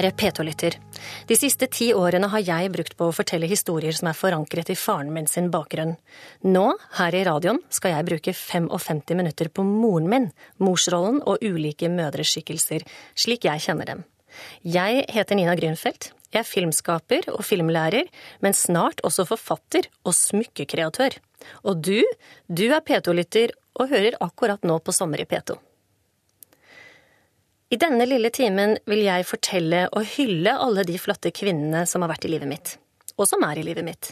Kjære 0.00 0.16
P2-lytter. 0.16 0.74
De 1.28 1.36
siste 1.36 1.66
ti 1.68 1.90
årene 1.92 2.30
har 2.32 2.40
jeg 2.40 2.70
brukt 2.72 2.94
på 2.96 3.10
å 3.10 3.12
fortelle 3.12 3.50
historier 3.50 3.92
som 3.92 4.08
er 4.08 4.16
forankret 4.16 4.70
i 4.72 4.76
faren 4.78 5.10
min 5.12 5.28
sin 5.28 5.50
bakgrunn. 5.52 5.92
Nå, 6.40 6.62
her 6.96 7.16
i 7.18 7.20
radioen, 7.28 7.60
skal 7.68 7.92
jeg 7.92 8.06
bruke 8.08 8.32
55 8.32 9.12
minutter 9.18 9.52
på 9.52 9.66
moren 9.66 10.08
min, 10.08 10.30
morsrollen 10.56 11.20
og 11.28 11.44
ulike 11.44 11.92
mødreskikkelser, 11.92 12.88
slik 13.12 13.44
jeg 13.44 13.66
kjenner 13.66 13.92
dem. 13.92 14.02
Jeg 14.64 15.04
heter 15.12 15.36
Nina 15.36 15.58
Grünfeldt. 15.60 16.14
Jeg 16.32 16.46
er 16.46 16.48
filmskaper 16.48 17.28
og 17.34 17.44
filmlærer, 17.44 18.08
men 18.40 18.56
snart 18.56 19.04
også 19.04 19.28
forfatter 19.28 19.90
og 20.00 20.16
smykkekreatør. 20.16 21.20
Og 21.68 21.84
du, 21.84 21.98
du 22.48 22.70
er 22.70 22.80
P2-lytter 22.80 23.52
og 23.76 23.92
hører 23.92 24.16
akkurat 24.24 24.64
nå 24.64 24.80
på 24.80 24.96
Sommer 24.96 25.20
i 25.20 25.28
P2. 25.28 25.60
I 27.70 27.78
denne 27.78 28.02
lille 28.02 28.32
timen 28.34 28.72
vil 28.90 29.04
jeg 29.04 29.26
fortelle 29.28 29.84
og 29.94 30.02
hylle 30.16 30.56
alle 30.58 30.82
de 30.88 30.96
flotte 30.98 31.30
kvinnene 31.30 31.84
som 31.86 32.02
har 32.02 32.10
vært 32.10 32.24
i 32.26 32.30
livet 32.32 32.50
mitt, 32.50 32.72
og 33.14 33.28
som 33.30 33.44
er 33.46 33.60
i 33.60 33.62
livet 33.62 33.86
mitt. 33.86 34.08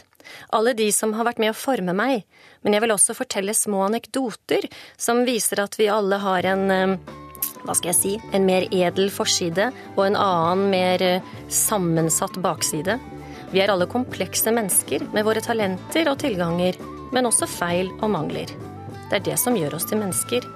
Alle 0.55 0.71
de 0.77 0.85
som 0.95 1.11
har 1.17 1.27
vært 1.27 1.41
med 1.43 1.51
å 1.51 1.57
forme 1.57 1.91
meg, 1.91 2.23
men 2.63 2.75
jeg 2.75 2.85
vil 2.85 2.95
også 2.95 3.17
fortelle 3.17 3.55
små 3.57 3.81
anekdoter 3.89 4.69
som 4.95 5.25
viser 5.27 5.59
at 5.65 5.75
vi 5.75 5.89
alle 5.91 6.21
har 6.23 6.47
en 6.53 6.63
eh, 6.71 6.95
hva 7.65 7.75
skal 7.75 7.91
jeg 7.91 7.99
si, 7.99 8.13
en 8.31 8.47
mer 8.47 8.69
edel 8.71 9.11
forside 9.11 9.67
og 9.97 10.05
en 10.05 10.15
annen, 10.15 10.65
mer 10.71 11.03
eh, 11.03 11.29
sammensatt 11.51 12.39
bakside. 12.39 12.95
Vi 13.51 13.59
er 13.59 13.75
alle 13.75 13.89
komplekse 13.91 14.55
mennesker 14.55 15.03
med 15.11 15.27
våre 15.27 15.43
talenter 15.43 16.07
og 16.07 16.21
tilganger, 16.23 16.79
men 17.11 17.27
også 17.27 17.49
feil 17.59 17.91
og 17.99 18.07
mangler. 18.15 18.47
Det 19.09 19.19
er 19.19 19.31
det 19.33 19.39
som 19.41 19.59
gjør 19.59 19.75
oss 19.75 19.89
til 19.89 19.99
mennesker. 19.99 20.47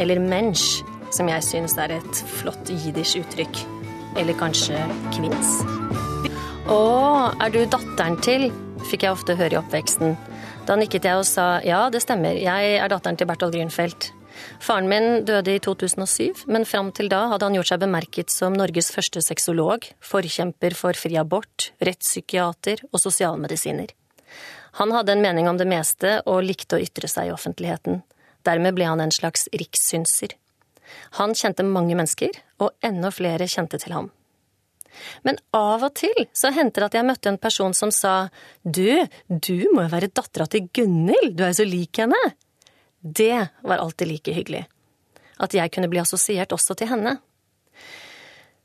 Eller 0.00 0.20
mensch, 0.22 0.84
som 1.16 1.30
jeg 1.32 1.44
syns 1.44 1.76
er 1.80 1.96
et 1.96 2.22
flott 2.38 2.68
jiddisch 2.68 3.16
uttrykk. 3.20 3.62
Eller 4.20 4.36
kanskje 4.38 4.78
kvinns. 5.16 5.58
Å, 6.66 6.78
er 7.40 7.52
du 7.54 7.62
datteren 7.70 8.20
til? 8.24 8.50
fikk 8.86 9.02
jeg 9.02 9.16
ofte 9.16 9.34
høre 9.34 9.56
i 9.56 9.58
oppveksten. 9.58 10.14
Da 10.66 10.76
nikket 10.78 11.06
jeg 11.08 11.18
og 11.18 11.26
sa 11.26 11.56
ja, 11.66 11.86
det 11.90 12.04
stemmer, 12.04 12.38
jeg 12.38 12.76
er 12.78 12.92
datteren 12.92 13.18
til 13.18 13.28
Bertol 13.28 13.50
Grünfeldt. 13.54 14.12
Faren 14.60 14.88
min 14.90 15.24
døde 15.26 15.54
i 15.56 15.60
2007, 15.62 16.44
men 16.52 16.66
fram 16.68 16.90
til 16.94 17.08
da 17.10 17.22
hadde 17.32 17.48
han 17.48 17.56
gjort 17.56 17.70
seg 17.72 17.82
bemerket 17.82 18.32
som 18.32 18.56
Norges 18.56 18.90
første 18.92 19.22
sexolog, 19.24 19.88
forkjemper 20.04 20.76
for 20.76 20.98
fri 20.98 21.16
abort, 21.18 21.70
rettspsykiater 21.80 22.84
og 22.90 23.00
sosialmedisiner. 23.00 23.94
Han 24.76 24.92
hadde 24.92 25.16
en 25.16 25.24
mening 25.24 25.48
om 25.48 25.56
det 25.56 25.68
meste 25.70 26.18
og 26.28 26.44
likte 26.44 26.76
å 26.76 26.82
ytre 26.84 27.08
seg 27.08 27.30
i 27.30 27.34
offentligheten. 27.34 28.02
Dermed 28.44 28.76
ble 28.76 28.90
han 28.90 29.00
en 29.00 29.14
slags 29.14 29.48
rikssynser. 29.56 30.36
Han 31.20 31.34
kjente 31.36 31.66
mange 31.66 31.96
mennesker, 31.98 32.36
og 32.62 32.74
enda 32.84 33.10
flere 33.14 33.48
kjente 33.50 33.80
til 33.82 33.96
ham. 33.96 34.10
Men 35.26 35.38
av 35.56 35.84
og 35.84 35.92
til 35.98 36.26
så 36.36 36.52
hendte 36.56 36.80
det 36.80 36.88
at 36.88 36.96
jeg 36.98 37.08
møtte 37.08 37.30
en 37.30 37.40
person 37.40 37.74
som 37.76 37.92
sa 37.92 38.28
du, 38.62 39.04
du 39.28 39.68
må 39.74 39.84
jo 39.84 39.92
være 39.92 40.12
dattera 40.14 40.46
til 40.50 40.70
Gunhild, 40.72 41.34
du 41.36 41.44
er 41.44 41.52
jo 41.52 41.60
så 41.60 41.68
lik 41.68 42.00
henne. 42.00 42.20
Det 43.00 43.34
var 43.62 43.82
alltid 43.82 44.08
like 44.10 44.34
hyggelig. 44.34 44.64
At 45.42 45.54
jeg 45.54 45.72
kunne 45.74 45.90
bli 45.92 46.00
assosiert 46.00 46.54
også 46.56 46.78
til 46.78 46.90
henne. 46.94 47.18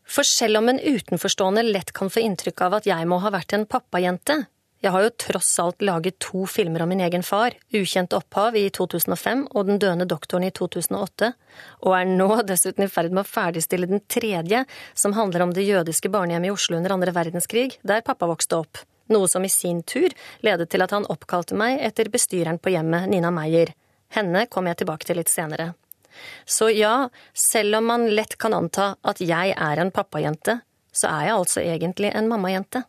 For 0.08 0.28
selv 0.28 0.60
om 0.60 0.70
en 0.72 0.80
utenforstående 0.80 1.64
lett 1.68 1.92
kan 1.96 2.12
få 2.12 2.24
inntrykk 2.24 2.64
av 2.66 2.80
at 2.80 2.88
jeg 2.90 3.08
må 3.08 3.20
ha 3.24 3.32
vært 3.32 3.56
en 3.56 3.68
pappajente, 3.70 4.42
jeg 4.82 4.92
har 4.96 5.04
jo 5.06 5.12
tross 5.24 5.50
alt 5.62 5.84
laget 5.86 6.18
to 6.24 6.48
filmer 6.50 6.82
om 6.82 6.90
min 6.90 7.04
egen 7.06 7.22
far, 7.24 7.54
Ukjent 7.70 8.16
opphav 8.18 8.56
i 8.58 8.64
2005 8.74 9.44
og 9.52 9.68
Den 9.68 9.78
døende 9.82 10.08
doktoren 10.10 10.48
i 10.48 10.54
2008, 10.58 11.30
og 11.86 11.98
er 11.98 12.10
nå 12.10 12.30
dessuten 12.50 12.88
i 12.88 12.90
ferd 12.90 13.14
med 13.14 13.22
å 13.22 13.30
ferdigstille 13.30 13.90
den 13.92 14.02
tredje, 14.10 14.64
som 14.94 15.14
handler 15.14 15.46
om 15.46 15.54
det 15.54 15.68
jødiske 15.68 16.10
barnehjemmet 16.10 16.50
i 16.50 16.56
Oslo 16.56 16.80
under 16.80 16.96
andre 16.98 17.14
verdenskrig, 17.14 17.78
der 17.86 18.02
pappa 18.08 18.30
vokste 18.32 18.64
opp, 18.64 18.82
noe 19.14 19.30
som 19.30 19.46
i 19.46 19.54
sin 19.54 19.84
tur 19.86 20.10
ledet 20.42 20.72
til 20.74 20.82
at 20.82 20.96
han 20.96 21.06
oppkalte 21.14 21.58
meg 21.58 21.78
etter 21.86 22.10
bestyreren 22.10 22.58
på 22.58 22.74
hjemmet, 22.74 23.06
Nina 23.12 23.30
Meyer. 23.30 23.76
Henne 24.16 24.48
kommer 24.50 24.74
jeg 24.74 24.82
tilbake 24.82 25.08
til 25.08 25.22
litt 25.22 25.30
senere. 25.30 25.76
Så 26.46 26.72
ja, 26.74 27.10
selv 27.38 27.78
om 27.78 27.86
man 27.94 28.10
lett 28.10 28.34
kan 28.42 28.58
anta 28.58 28.96
at 29.08 29.22
jeg 29.22 29.54
er 29.54 29.82
en 29.82 29.94
pappajente, 29.94 30.58
så 30.92 31.08
er 31.08 31.30
jeg 31.30 31.38
altså 31.38 31.62
egentlig 31.64 32.12
en 32.18 32.28
mammajente. 32.28 32.84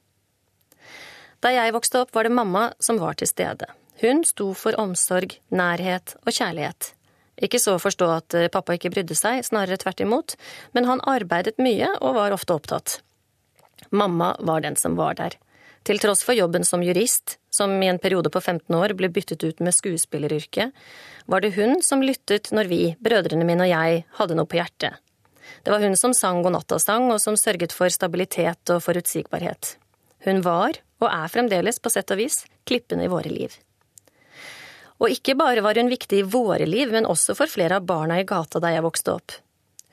Da 1.42 1.50
jeg 1.50 1.74
vokste 1.74 2.04
opp, 2.04 2.12
var 2.14 2.28
det 2.28 2.34
mamma 2.34 2.68
som 2.78 3.00
var 3.02 3.18
til 3.18 3.30
stede. 3.30 3.66
Hun 4.02 4.22
sto 4.26 4.52
for 4.58 4.78
omsorg, 4.78 5.34
nærhet 5.50 6.14
og 6.22 6.30
kjærlighet. 6.30 6.92
Ikke 7.42 7.58
så 7.58 7.76
å 7.76 7.82
forstå 7.82 8.08
at 8.14 8.34
eh, 8.38 8.50
pappa 8.52 8.76
ikke 8.76 8.92
brydde 8.92 9.16
seg, 9.18 9.42
snarere 9.46 9.80
tvert 9.80 10.02
imot, 10.04 10.36
men 10.76 10.86
han 10.86 11.02
arbeidet 11.08 11.58
mye 11.62 11.88
og 11.98 12.18
var 12.18 12.34
ofte 12.34 12.54
opptatt. 12.54 13.00
Mamma 13.90 14.36
var 14.38 14.62
den 14.62 14.78
som 14.78 14.94
var 14.98 15.18
der. 15.18 15.38
Til 15.82 15.98
tross 15.98 16.22
for 16.22 16.38
jobben 16.38 16.62
som 16.62 16.84
jurist, 16.86 17.40
som 17.50 17.74
i 17.82 17.88
en 17.90 17.98
periode 17.98 18.30
på 18.30 18.40
15 18.40 18.76
år 18.78 18.94
ble 18.98 19.10
byttet 19.10 19.42
ut 19.42 19.58
med 19.64 19.74
skuespilleryrket, 19.74 20.70
var 21.26 21.42
det 21.42 21.56
hun 21.56 21.80
som 21.82 22.04
lyttet 22.04 22.52
når 22.54 22.70
vi, 22.70 22.82
brødrene 23.02 23.46
mine 23.48 23.66
og 23.66 23.72
jeg, 23.72 24.04
hadde 24.20 24.38
noe 24.38 24.46
på 24.46 24.60
hjertet. 24.60 25.02
Det 25.66 25.74
var 25.74 25.82
hun 25.82 25.98
som 25.98 26.14
sang 26.14 26.44
godnattasang, 26.46 27.10
og 27.10 27.18
som 27.22 27.34
sørget 27.38 27.74
for 27.74 27.90
stabilitet 27.90 28.70
og 28.70 28.84
forutsigbarhet. 28.86 29.76
Hun 30.22 30.44
var, 30.46 30.78
og 31.02 31.10
er 31.10 31.30
fremdeles, 31.32 31.80
på 31.82 31.90
sett 31.92 32.10
og 32.14 32.20
vis, 32.22 32.42
klippene 32.68 33.06
i 33.06 33.12
våre 33.12 33.32
liv. 33.32 33.54
Og 35.02 35.10
ikke 35.10 35.34
bare 35.34 35.64
var 35.64 35.78
hun 35.80 35.90
viktig 35.90 36.22
i 36.22 36.26
våre 36.26 36.66
liv, 36.68 36.92
men 36.94 37.08
også 37.10 37.34
for 37.34 37.50
flere 37.50 37.80
av 37.80 37.86
barna 37.88 38.20
i 38.20 38.26
gata 38.28 38.62
da 38.62 38.70
jeg 38.70 38.84
vokste 38.86 39.16
opp. 39.16 39.34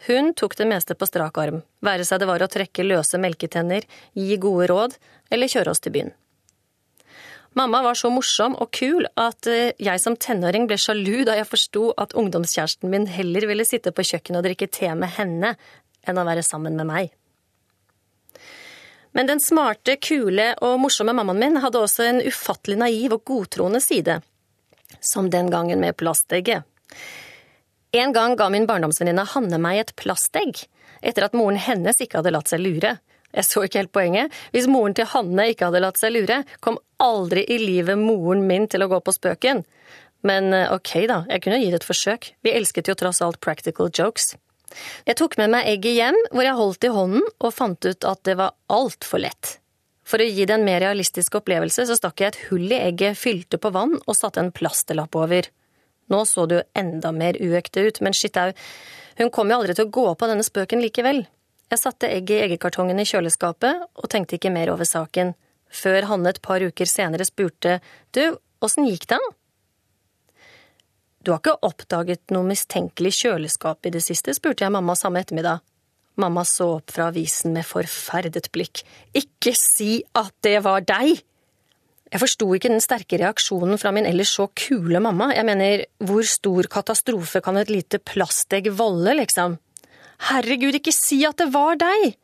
Hun 0.07 0.31
tok 0.37 0.55
det 0.55 0.69
meste 0.69 0.95
på 0.95 1.07
strak 1.09 1.37
arm, 1.41 1.63
være 1.83 2.05
seg 2.07 2.21
det 2.21 2.29
var 2.29 2.45
å 2.45 2.51
trekke 2.51 2.85
løse 2.85 3.19
melketenner, 3.19 3.83
gi 4.15 4.37
gode 4.39 4.69
råd 4.71 4.95
eller 5.33 5.51
kjøre 5.51 5.73
oss 5.73 5.83
til 5.83 5.97
byen. 5.97 6.13
Mamma 7.57 7.81
var 7.81 7.97
så 7.97 8.11
morsom 8.13 8.53
og 8.61 8.69
kul 8.77 9.07
at 9.19 9.47
eh, 9.49 9.73
jeg 9.81 9.99
som 9.99 10.15
tenåring 10.15 10.67
ble 10.69 10.77
sjalu 10.79 11.25
da 11.27 11.33
jeg 11.39 11.49
forsto 11.49 11.89
at 11.97 12.13
ungdomskjæresten 12.13 12.91
min 12.93 13.09
heller 13.09 13.47
ville 13.49 13.65
sitte 13.65 13.91
på 13.91 14.05
kjøkkenet 14.05 14.39
og 14.39 14.45
drikke 14.45 14.69
te 14.69 14.91
med 14.95 15.17
henne 15.17 15.55
enn 16.07 16.21
å 16.21 16.27
være 16.27 16.45
sammen 16.45 16.77
med 16.77 16.87
meg. 16.87 17.09
Men 19.17 19.29
den 19.29 19.41
smarte, 19.41 19.97
kule 20.01 20.51
og 20.65 20.79
morsomme 20.83 21.15
mammaen 21.17 21.39
min 21.41 21.61
hadde 21.63 21.81
også 21.81 22.05
en 22.05 22.21
ufattelig 22.21 22.77
naiv 22.81 23.15
og 23.17 23.23
godtroende 23.25 23.81
side. 23.81 24.19
Som 25.01 25.29
den 25.33 25.49
gangen 25.53 25.81
med 25.81 25.97
plastegget. 25.97 26.65
En 27.91 28.13
gang 28.13 28.35
ga 28.37 28.49
min 28.53 28.67
barndomsvenninne 28.69 29.25
Hanne 29.31 29.57
meg 29.61 29.79
et 29.81 29.95
plastegg, 29.97 30.61
etter 31.01 31.25
at 31.25 31.37
moren 31.37 31.57
hennes 31.57 31.97
ikke 31.97 32.19
hadde 32.19 32.33
latt 32.35 32.51
seg 32.51 32.61
lure. 32.61 32.99
Jeg 33.33 33.45
så 33.45 33.63
ikke 33.65 33.81
helt 33.83 33.93
poenget. 33.93 34.35
Hvis 34.53 34.69
moren 34.69 34.93
til 34.97 35.09
Hanne 35.09 35.47
ikke 35.49 35.69
hadde 35.69 35.81
latt 35.81 35.97
seg 36.01 36.13
lure, 36.13 36.43
kom 36.61 36.77
aldri 37.01 37.45
i 37.49 37.57
livet 37.61 37.97
moren 37.97 38.45
min 38.49 38.67
til 38.69 38.85
å 38.85 38.89
gå 38.91 39.01
på 39.05 39.13
spøken. 39.15 39.63
Men 40.25 40.53
eh, 40.53 40.69
ok, 40.73 40.93
da, 41.09 41.23
jeg 41.31 41.45
kunne 41.45 41.59
gi 41.61 41.71
det 41.71 41.81
et 41.81 41.87
forsøk. 41.87 42.31
Vi 42.45 42.53
elsket 42.53 42.89
jo 42.91 42.97
tross 42.99 43.21
alt 43.25 43.39
practical 43.41 43.89
jokes. 43.93 44.33
Jeg 45.07 45.19
tok 45.19 45.37
med 45.39 45.53
meg 45.53 45.69
egget 45.71 45.97
hjem, 45.97 46.19
hvor 46.33 46.45
jeg 46.45 46.57
holdt 46.59 46.85
i 46.85 46.93
hånden 46.93 47.25
og 47.39 47.55
fant 47.55 47.89
ut 47.89 48.07
at 48.07 48.21
det 48.27 48.37
var 48.39 48.55
altfor 48.71 49.23
lett. 49.23 49.57
For 50.09 50.21
å 50.21 50.25
gi 50.25 50.45
det 50.49 50.55
en 50.55 50.65
mer 50.65 50.81
realistisk 50.81 51.37
opplevelse, 51.37 51.85
så 51.85 51.97
stakk 51.97 52.21
jeg 52.21 52.33
et 52.33 52.43
hull 52.49 52.65
i 52.71 52.79
egget, 52.81 53.17
fylte 53.19 53.59
på 53.61 53.71
vann 53.75 53.97
og 53.99 54.17
satte 54.17 54.41
en 54.41 54.53
plasterlapp 54.53 55.15
over. 55.19 55.49
Nå 56.09 56.23
så 56.25 56.47
det 56.49 56.57
jo 56.57 56.67
enda 56.81 57.11
mer 57.13 57.37
uekte 57.37 57.83
ut, 57.85 57.99
men 58.01 58.15
shit 58.17 58.37
au, 58.41 58.49
hun 59.19 59.29
kom 59.35 59.51
jo 59.51 59.59
aldri 59.59 59.75
til 59.77 59.85
å 59.85 59.93
gå 59.93 60.07
på 60.17 60.29
denne 60.31 60.45
spøken 60.45 60.81
likevel. 60.81 61.25
Jeg 61.69 61.81
satte 61.83 62.09
egget 62.09 62.39
i 62.39 62.45
eggekartongen 62.47 62.97
i 62.97 63.05
kjøleskapet 63.05 63.83
og 64.01 64.09
tenkte 64.09 64.39
ikke 64.39 64.53
mer 64.53 64.71
over 64.73 64.89
saken, 64.89 65.35
før 65.69 66.07
Hanne 66.09 66.33
et 66.33 66.41
par 66.41 66.63
uker 66.65 66.89
senere 66.89 67.27
spurte 67.27 67.77
du, 68.17 68.23
åssen 68.65 68.89
gikk 68.89 69.05
det? 69.11 69.19
Du 71.23 71.33
har 71.33 71.41
ikke 71.41 71.57
oppdaget 71.67 72.31
noe 72.31 72.47
mistenkelig 72.47 73.11
kjøleskap 73.17 73.87
i 73.87 73.91
det 73.91 74.03
siste, 74.05 74.33
spurte 74.35 74.63
jeg 74.63 74.71
mamma 74.71 74.95
samme 74.95 75.19
ettermiddag. 75.23 75.59
Mamma 76.19 76.43
så 76.47 76.75
opp 76.77 76.91
fra 76.91 77.09
avisen 77.11 77.53
med 77.55 77.67
forferdet 77.67 78.49
blikk. 78.55 78.83
Ikke 79.15 79.53
si 79.55 79.99
at 80.19 80.33
det 80.45 80.59
var 80.65 80.83
deg! 80.87 81.19
Jeg 82.09 82.21
forsto 82.23 82.47
ikke 82.55 82.71
den 82.71 82.81
sterke 82.81 83.19
reaksjonen 83.21 83.77
fra 83.77 83.91
min 83.93 84.07
ellers 84.09 84.31
så 84.33 84.47
kule 84.57 85.01
mamma, 85.03 85.29
jeg 85.35 85.45
mener, 85.45 85.83
hvor 86.01 86.25
stor 86.25 86.69
katastrofe 86.71 87.41
kan 87.45 87.59
et 87.61 87.69
lite 87.69 87.99
plastegg 88.01 88.71
volde, 88.79 89.13
liksom? 89.19 89.59
Herregud, 90.31 90.79
ikke 90.79 90.95
si 90.95 91.21
at 91.27 91.37
det 91.39 91.51
var 91.53 91.77
deg! 91.79 92.15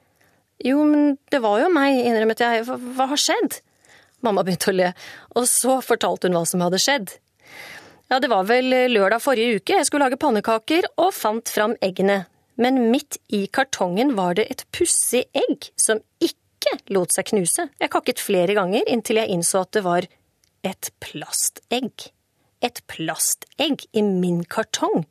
Jo, 0.66 0.82
men 0.88 1.20
det 1.30 1.44
var 1.44 1.60
jo 1.62 1.70
meg, 1.70 2.00
innrømmet 2.08 2.42
jeg, 2.42 2.64
hva, 2.66 2.80
hva 2.98 3.10
har 3.12 3.22
skjedd? 3.22 3.60
Mamma 4.26 4.42
begynte 4.48 4.72
å 4.72 4.76
le, 4.76 4.90
og 5.36 5.46
så 5.52 5.78
fortalte 5.86 6.32
hun 6.32 6.40
hva 6.40 6.46
som 6.50 6.64
hadde 6.66 6.82
skjedd. 6.82 7.14
Ja, 8.12 8.20
det 8.22 8.30
var 8.30 8.46
vel 8.46 8.70
lørdag 8.94 9.24
forrige 9.24 9.58
uke 9.58 9.80
jeg 9.80 9.88
skulle 9.88 10.06
lage 10.06 10.20
pannekaker 10.22 10.86
og 11.02 11.10
fant 11.18 11.50
fram 11.50 11.74
eggene. 11.86 12.26
Men 12.62 12.92
midt 12.92 13.18
i 13.34 13.46
kartongen 13.52 14.14
var 14.16 14.38
det 14.38 14.46
et 14.52 14.62
pussig 14.76 15.26
egg 15.36 15.72
som 15.80 16.00
ikke 16.24 16.78
lot 16.94 17.12
seg 17.16 17.32
knuse. 17.32 17.68
Jeg 17.82 17.92
kakket 17.94 18.22
flere 18.22 18.56
ganger 18.58 18.86
inntil 18.90 19.20
jeg 19.20 19.34
innså 19.34 19.66
at 19.66 19.74
det 19.76 19.84
var 19.86 20.08
et 20.66 20.92
plastegg. 21.04 22.08
Et 22.64 22.80
plastegg 22.90 23.88
i 23.94 24.06
min 24.06 24.44
kartong. 24.46 25.04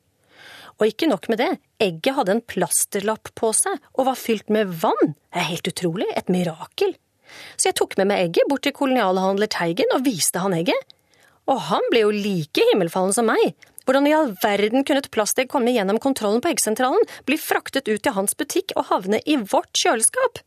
Og 0.78 0.88
ikke 0.88 1.10
nok 1.10 1.28
med 1.30 1.38
det, 1.42 1.52
egget 1.82 2.16
hadde 2.16 2.38
en 2.38 2.46
plasterlapp 2.46 3.30
på 3.38 3.52
seg 3.54 3.78
og 3.94 4.08
var 4.08 4.18
fylt 4.18 4.50
med 4.54 4.72
vann. 4.82 5.14
Det 5.30 5.42
er 5.42 5.50
helt 5.52 5.70
utrolig, 5.70 6.08
et 6.14 6.30
mirakel. 6.32 6.96
Så 7.58 7.70
jeg 7.70 7.78
tok 7.78 7.98
med 7.98 8.10
meg 8.10 8.28
egget 8.28 8.50
bort 8.50 8.64
til 8.66 8.74
kolonialhandler 8.74 9.50
Teigen 9.50 9.94
og 9.94 10.06
viste 10.06 10.42
han 10.42 10.54
egget. 10.56 10.94
Og 11.50 11.60
han 11.68 11.86
ble 11.92 12.04
jo 12.06 12.12
like 12.14 12.64
himmelfallen 12.70 13.14
som 13.16 13.28
meg. 13.28 13.54
Hvordan 13.84 14.08
i 14.08 14.14
all 14.16 14.32
verden 14.40 14.84
kunne 14.86 15.02
et 15.04 15.10
plastegg 15.12 15.50
komme 15.52 15.74
gjennom 15.74 16.00
kontrollen 16.00 16.40
på 16.40 16.54
eggsentralen, 16.54 17.04
bli 17.28 17.36
fraktet 17.40 17.88
ut 17.90 18.00
til 18.00 18.16
hans 18.16 18.36
butikk 18.38 18.72
og 18.78 18.88
havne 18.88 19.20
i 19.28 19.36
vårt 19.36 19.76
kjøleskap? 19.76 20.40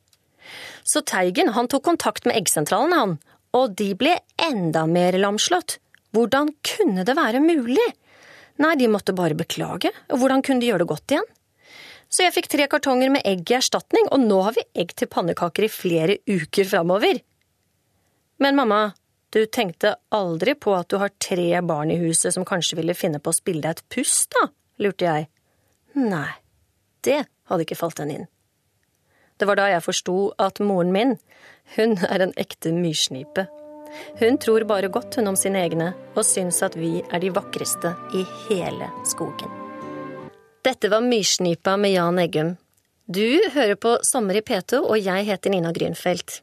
Så 0.87 1.03
Teigen 1.05 1.53
han 1.53 1.69
tok 1.69 1.85
kontakt 1.85 2.25
med 2.25 2.37
eggsentralen, 2.39 2.95
han, 2.97 3.15
og 3.53 3.75
de 3.77 3.91
ble 3.99 4.15
enda 4.41 4.87
mer 4.89 5.17
lamslått. 5.19 5.77
Hvordan 6.15 6.53
kunne 6.65 7.05
det 7.05 7.17
være 7.17 7.43
mulig? 7.43 7.85
Nei, 8.57 8.73
de 8.79 8.89
måtte 8.89 9.13
bare 9.13 9.37
beklage, 9.37 9.91
og 10.09 10.21
hvordan 10.21 10.41
kunne 10.41 10.63
de 10.63 10.71
gjøre 10.71 10.81
det 10.85 10.89
godt 10.89 11.13
igjen? 11.13 11.27
Så 12.09 12.23
jeg 12.23 12.33
fikk 12.37 12.47
tre 12.49 12.65
kartonger 12.71 13.11
med 13.13 13.25
egg 13.27 13.51
i 13.51 13.57
erstatning, 13.59 14.07
og 14.09 14.23
nå 14.23 14.39
har 14.47 14.55
vi 14.55 14.63
egg 14.81 14.95
til 14.97 15.11
pannekaker 15.11 15.67
i 15.67 15.71
flere 15.71 16.17
uker 16.25 16.69
framover. 16.69 17.19
Men 18.41 18.57
mamma, 18.57 18.95
du 19.29 19.45
tenkte 19.45 19.95
aldri 20.15 20.55
på 20.55 20.73
at 20.77 20.89
du 20.89 20.97
har 21.01 21.11
tre 21.23 21.49
barn 21.61 21.91
i 21.91 21.99
huset 21.99 22.33
som 22.35 22.45
kanskje 22.47 22.79
ville 22.79 22.95
finne 22.95 23.19
på 23.19 23.33
å 23.33 23.37
spille 23.37 23.63
deg 23.65 23.77
et 23.77 23.89
puss, 23.93 24.25
da? 24.31 24.47
lurte 24.79 25.07
jeg. 25.07 25.27
Nei, 25.97 26.31
det 27.03 27.25
hadde 27.49 27.65
ikke 27.65 27.79
falt 27.79 27.99
henne 28.01 28.19
inn. 28.21 28.27
Det 29.37 29.45
var 29.45 29.59
da 29.59 29.67
jeg 29.69 29.85
forsto 29.85 30.17
at 30.41 30.61
moren 30.63 30.93
min, 30.93 31.15
hun 31.75 31.97
er 32.07 32.23
en 32.23 32.33
ekte 32.39 32.71
myrsnipe. 32.73 33.47
Hun 34.19 34.37
tror 34.41 34.65
bare 34.69 34.89
godt 34.93 35.19
hun 35.19 35.31
om 35.31 35.37
sine 35.37 35.61
egne, 35.65 35.91
og 36.15 36.25
syns 36.25 36.61
at 36.65 36.75
vi 36.77 36.99
er 37.01 37.21
de 37.23 37.31
vakreste 37.33 37.93
i 38.17 38.23
hele 38.47 38.89
skogen. 39.07 39.51
Dette 40.65 40.89
var 40.91 41.05
Myrsnipa 41.05 41.77
med 41.79 41.93
Jan 41.93 42.19
Eggum. 42.19 42.55
Du 43.07 43.39
hører 43.53 43.77
på 43.79 43.93
Sommer 44.03 44.35
i 44.35 44.43
P2, 44.43 44.81
og 44.83 44.97
jeg 44.99 45.27
heter 45.29 45.53
Nina 45.53 45.71
Grünfeldt. 45.71 46.41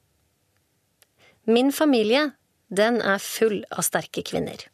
Min 1.44 1.72
familie, 1.76 2.31
den 2.76 3.00
er 3.02 3.22
full 3.22 3.62
av 3.70 3.86
sterke 3.86 4.24
kvinner. 4.26 4.66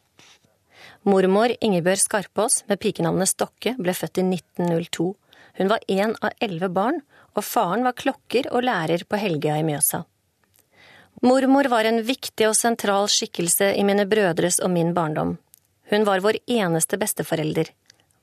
Mormor 1.07 1.53
Ingebjørg 1.57 2.03
Skarpaas 2.03 2.61
med 2.69 2.79
pikenavnet 2.81 3.31
Stokke 3.31 3.73
ble 3.79 3.93
født 3.97 4.21
i 4.21 4.25
1902. 4.27 5.07
Hun 5.57 5.69
var 5.71 5.83
én 5.89 6.13
av 6.21 6.35
elleve 6.41 6.69
barn, 6.73 7.01
og 7.33 7.45
faren 7.47 7.85
var 7.87 7.97
klokker 7.97 8.49
og 8.51 8.65
lærer 8.67 9.05
på 9.09 9.19
Helgøya 9.19 9.59
i 9.61 9.65
Mjøsa. 9.65 10.03
Mormor 11.25 11.67
var 11.69 11.85
en 11.85 12.01
viktig 12.05 12.47
og 12.47 12.57
sentral 12.57 13.09
skikkelse 13.11 13.71
i 13.77 13.85
mine 13.85 14.07
brødres 14.09 14.59
og 14.63 14.71
min 14.73 14.93
barndom. 14.97 15.35
Hun 15.91 16.05
var 16.07 16.23
vår 16.23 16.39
eneste 16.49 16.97
besteforelder. 16.97 17.69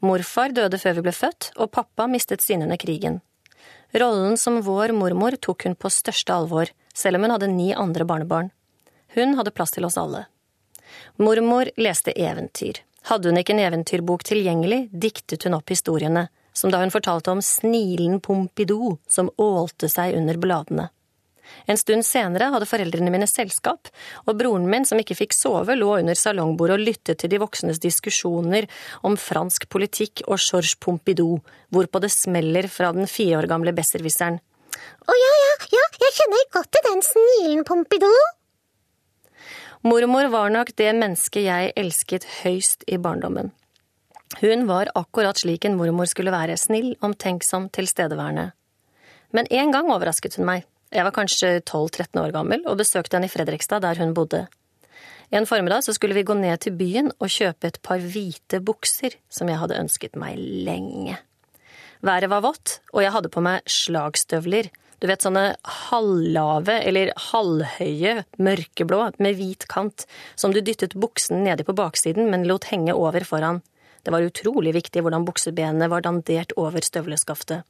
Morfar 0.01 0.55
døde 0.55 0.79
før 0.79 0.97
vi 0.99 1.05
ble 1.09 1.15
født, 1.15 1.51
og 1.59 1.73
pappa 1.75 2.07
mistet 2.11 2.43
sine 2.43 2.67
under 2.67 2.79
krigen. 2.81 3.21
Rollen 3.95 4.37
som 4.41 4.61
vår 4.63 4.95
mormor 4.97 5.37
tok 5.41 5.67
hun 5.67 5.75
på 5.75 5.91
største 5.93 6.35
alvor, 6.35 6.71
selv 6.95 7.19
om 7.19 7.27
hun 7.27 7.35
hadde 7.35 7.51
ni 7.53 7.73
andre 7.75 8.07
barnebarn. 8.09 8.51
Hun 9.15 9.37
hadde 9.39 9.55
plass 9.55 9.75
til 9.75 9.87
oss 9.89 9.99
alle. 10.01 10.27
Mormor 11.17 11.71
leste 11.77 12.13
eventyr. 12.13 12.83
Hadde 13.09 13.31
hun 13.31 13.41
ikke 13.41 13.55
en 13.55 13.65
eventyrbok 13.65 14.25
tilgjengelig, 14.27 14.89
diktet 14.93 15.47
hun 15.47 15.57
opp 15.57 15.71
historiene, 15.73 16.29
som 16.53 16.73
da 16.73 16.83
hun 16.83 16.93
fortalte 16.93 17.33
om 17.33 17.43
snilen 17.45 18.21
Pompidou 18.21 18.99
som 19.09 19.31
ålte 19.41 19.89
seg 19.89 20.17
under 20.19 20.39
bladene. 20.41 20.89
En 21.65 21.79
stund 21.81 22.05
senere 22.05 22.51
hadde 22.53 22.69
foreldrene 22.69 23.13
mine 23.13 23.29
selskap, 23.29 23.89
og 24.27 24.37
broren 24.37 24.67
min, 24.69 24.85
som 24.89 25.01
ikke 25.01 25.17
fikk 25.17 25.37
sove, 25.37 25.77
lå 25.79 25.95
under 25.97 26.19
salongbordet 26.19 26.77
og 26.77 26.85
lyttet 26.85 27.23
til 27.23 27.33
de 27.33 27.41
voksnes 27.41 27.81
diskusjoner 27.81 28.69
om 29.09 29.17
fransk 29.17 29.69
politikk 29.73 30.27
og 30.27 30.37
Georges 30.37 30.77
Pompidou, 30.77 31.39
hvorpå 31.73 32.03
det 32.05 32.13
smeller 32.13 32.69
fra 32.73 32.93
den 32.97 33.09
fire 33.09 33.41
år 33.41 33.49
gamle 33.51 33.73
besserwisseren. 33.77 34.41
Å 35.09 35.17
ja, 35.17 35.33
ja, 35.43 35.55
ja, 35.79 35.87
jeg 36.05 36.17
kjenner 36.21 36.51
godt 36.59 36.75
til 36.75 36.91
den 36.91 37.07
snilen 37.07 37.65
Pompidou. 37.69 38.19
Mormor 39.87 40.27
var 40.33 40.51
nok 40.51 40.73
det 40.75 40.91
mennesket 40.99 41.45
jeg 41.45 41.73
elsket 41.79 42.25
høyst 42.41 42.83
i 42.91 42.97
barndommen. 42.99 43.53
Hun 44.41 44.67
var 44.67 44.91
akkurat 44.99 45.39
slik 45.39 45.65
en 45.65 45.77
mormor 45.79 46.09
skulle 46.11 46.35
være, 46.35 46.57
snill, 46.59 46.97
omtenksom, 47.01 47.69
tilstedeværende. 47.71 48.51
Men 49.31 49.47
en 49.55 49.71
gang 49.73 49.93
overrasket 49.95 50.35
hun 50.35 50.49
meg. 50.49 50.67
Jeg 50.91 51.05
var 51.07 51.15
kanskje 51.15 51.61
12–13 51.63 52.19
år 52.25 52.35
gammel 52.35 52.67
og 52.67 52.81
besøkte 52.81 53.15
henne 53.17 53.29
i 53.29 53.33
Fredrikstad, 53.33 53.85
der 53.85 54.01
hun 54.03 54.17
bodde. 54.19 54.49
En 55.31 55.47
formiddag 55.47 55.85
så 55.85 55.95
skulle 55.95 56.17
vi 56.17 56.27
gå 56.27 56.35
ned 56.35 56.59
til 56.65 56.75
byen 56.75 57.13
og 57.21 57.31
kjøpe 57.31 57.71
et 57.71 57.79
par 57.85 58.03
hvite 58.03 58.59
bukser 58.65 59.15
som 59.31 59.49
jeg 59.49 59.61
hadde 59.61 59.79
ønsket 59.79 60.19
meg 60.19 60.41
lenge. 60.41 61.21
Været 62.03 62.31
var 62.31 62.43
vått, 62.43 62.81
og 62.91 63.05
jeg 63.05 63.15
hadde 63.15 63.31
på 63.31 63.43
meg 63.45 63.63
slagstøvler, 63.69 64.73
du 64.99 65.07
vet 65.07 65.23
sånne 65.23 65.53
halvlave 65.63 66.81
eller 66.83 67.13
halvhøye, 67.31 68.25
mørkeblå 68.43 69.01
med 69.23 69.39
hvit 69.39 69.69
kant, 69.71 70.07
som 70.35 70.55
du 70.55 70.59
dyttet 70.59 70.97
buksen 70.99 71.45
nedi 71.47 71.67
på 71.67 71.77
baksiden, 71.79 72.31
men 72.33 72.49
lot 72.51 72.67
henge 72.73 72.97
over 72.99 73.27
foran. 73.27 73.63
Det 74.03 74.15
var 74.15 74.27
utrolig 74.27 74.75
viktig 74.75 75.05
hvordan 75.05 75.27
buksebenene 75.29 75.91
var 75.93 76.03
dandert 76.07 76.55
over 76.59 76.83
støvleskaftet. 76.83 77.63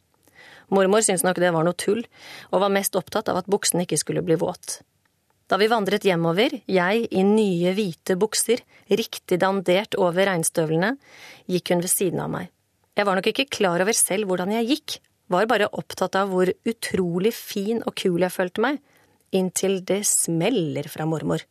Mormor 0.72 1.04
syntes 1.04 1.24
nok 1.24 1.40
det 1.40 1.52
var 1.52 1.64
noe 1.64 1.76
tull, 1.76 2.04
og 2.52 2.62
var 2.64 2.72
mest 2.72 2.96
opptatt 2.96 3.28
av 3.32 3.40
at 3.40 3.48
buksen 3.48 3.84
ikke 3.84 4.00
skulle 4.00 4.24
bli 4.24 4.36
våt. 4.40 4.80
Da 5.48 5.56
vi 5.56 5.68
vandret 5.72 6.04
hjemover, 6.04 6.58
jeg 6.68 7.06
i 7.08 7.24
nye, 7.24 7.72
hvite 7.76 8.18
bukser, 8.20 8.60
riktig 8.88 9.38
dandert 9.40 9.96
over 9.96 10.28
regnstøvlene, 10.28 10.94
gikk 11.48 11.72
hun 11.72 11.84
ved 11.84 11.92
siden 11.92 12.24
av 12.24 12.32
meg. 12.32 12.50
Jeg 12.98 13.06
var 13.08 13.16
nok 13.16 13.30
ikke 13.30 13.48
klar 13.48 13.80
over 13.80 13.96
selv 13.96 14.28
hvordan 14.28 14.52
jeg 14.58 14.68
gikk, 14.74 14.98
var 15.32 15.48
bare 15.50 15.68
opptatt 15.76 16.16
av 16.18 16.32
hvor 16.32 16.50
utrolig 16.68 17.34
fin 17.36 17.82
og 17.84 17.94
kul 18.00 18.24
jeg 18.24 18.34
følte 18.34 18.64
meg, 18.64 18.80
inntil 19.34 19.80
det 19.84 20.02
smeller 20.08 20.88
fra 20.90 21.06
mormor. 21.08 21.44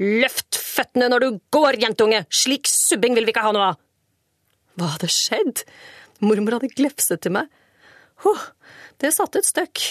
Løft 0.00 0.58
føttene 0.58 1.08
når 1.12 1.24
du 1.24 1.40
går, 1.54 1.78
jentunge! 1.82 2.24
Slik 2.32 2.68
subbing 2.70 3.16
vil 3.16 3.28
vi 3.28 3.34
ikke 3.34 3.44
ha 3.44 3.54
noe 3.54 3.72
av! 3.72 3.80
Hva 4.80 4.94
hadde 4.94 5.10
skjedd? 5.12 5.64
Mormor 6.24 6.58
hadde 6.58 6.72
glefset 6.72 7.24
til 7.24 7.34
meg. 7.36 7.50
Huh, 8.24 8.44
det 9.02 9.12
satte 9.16 9.42
et 9.42 9.48
støkk, 9.48 9.82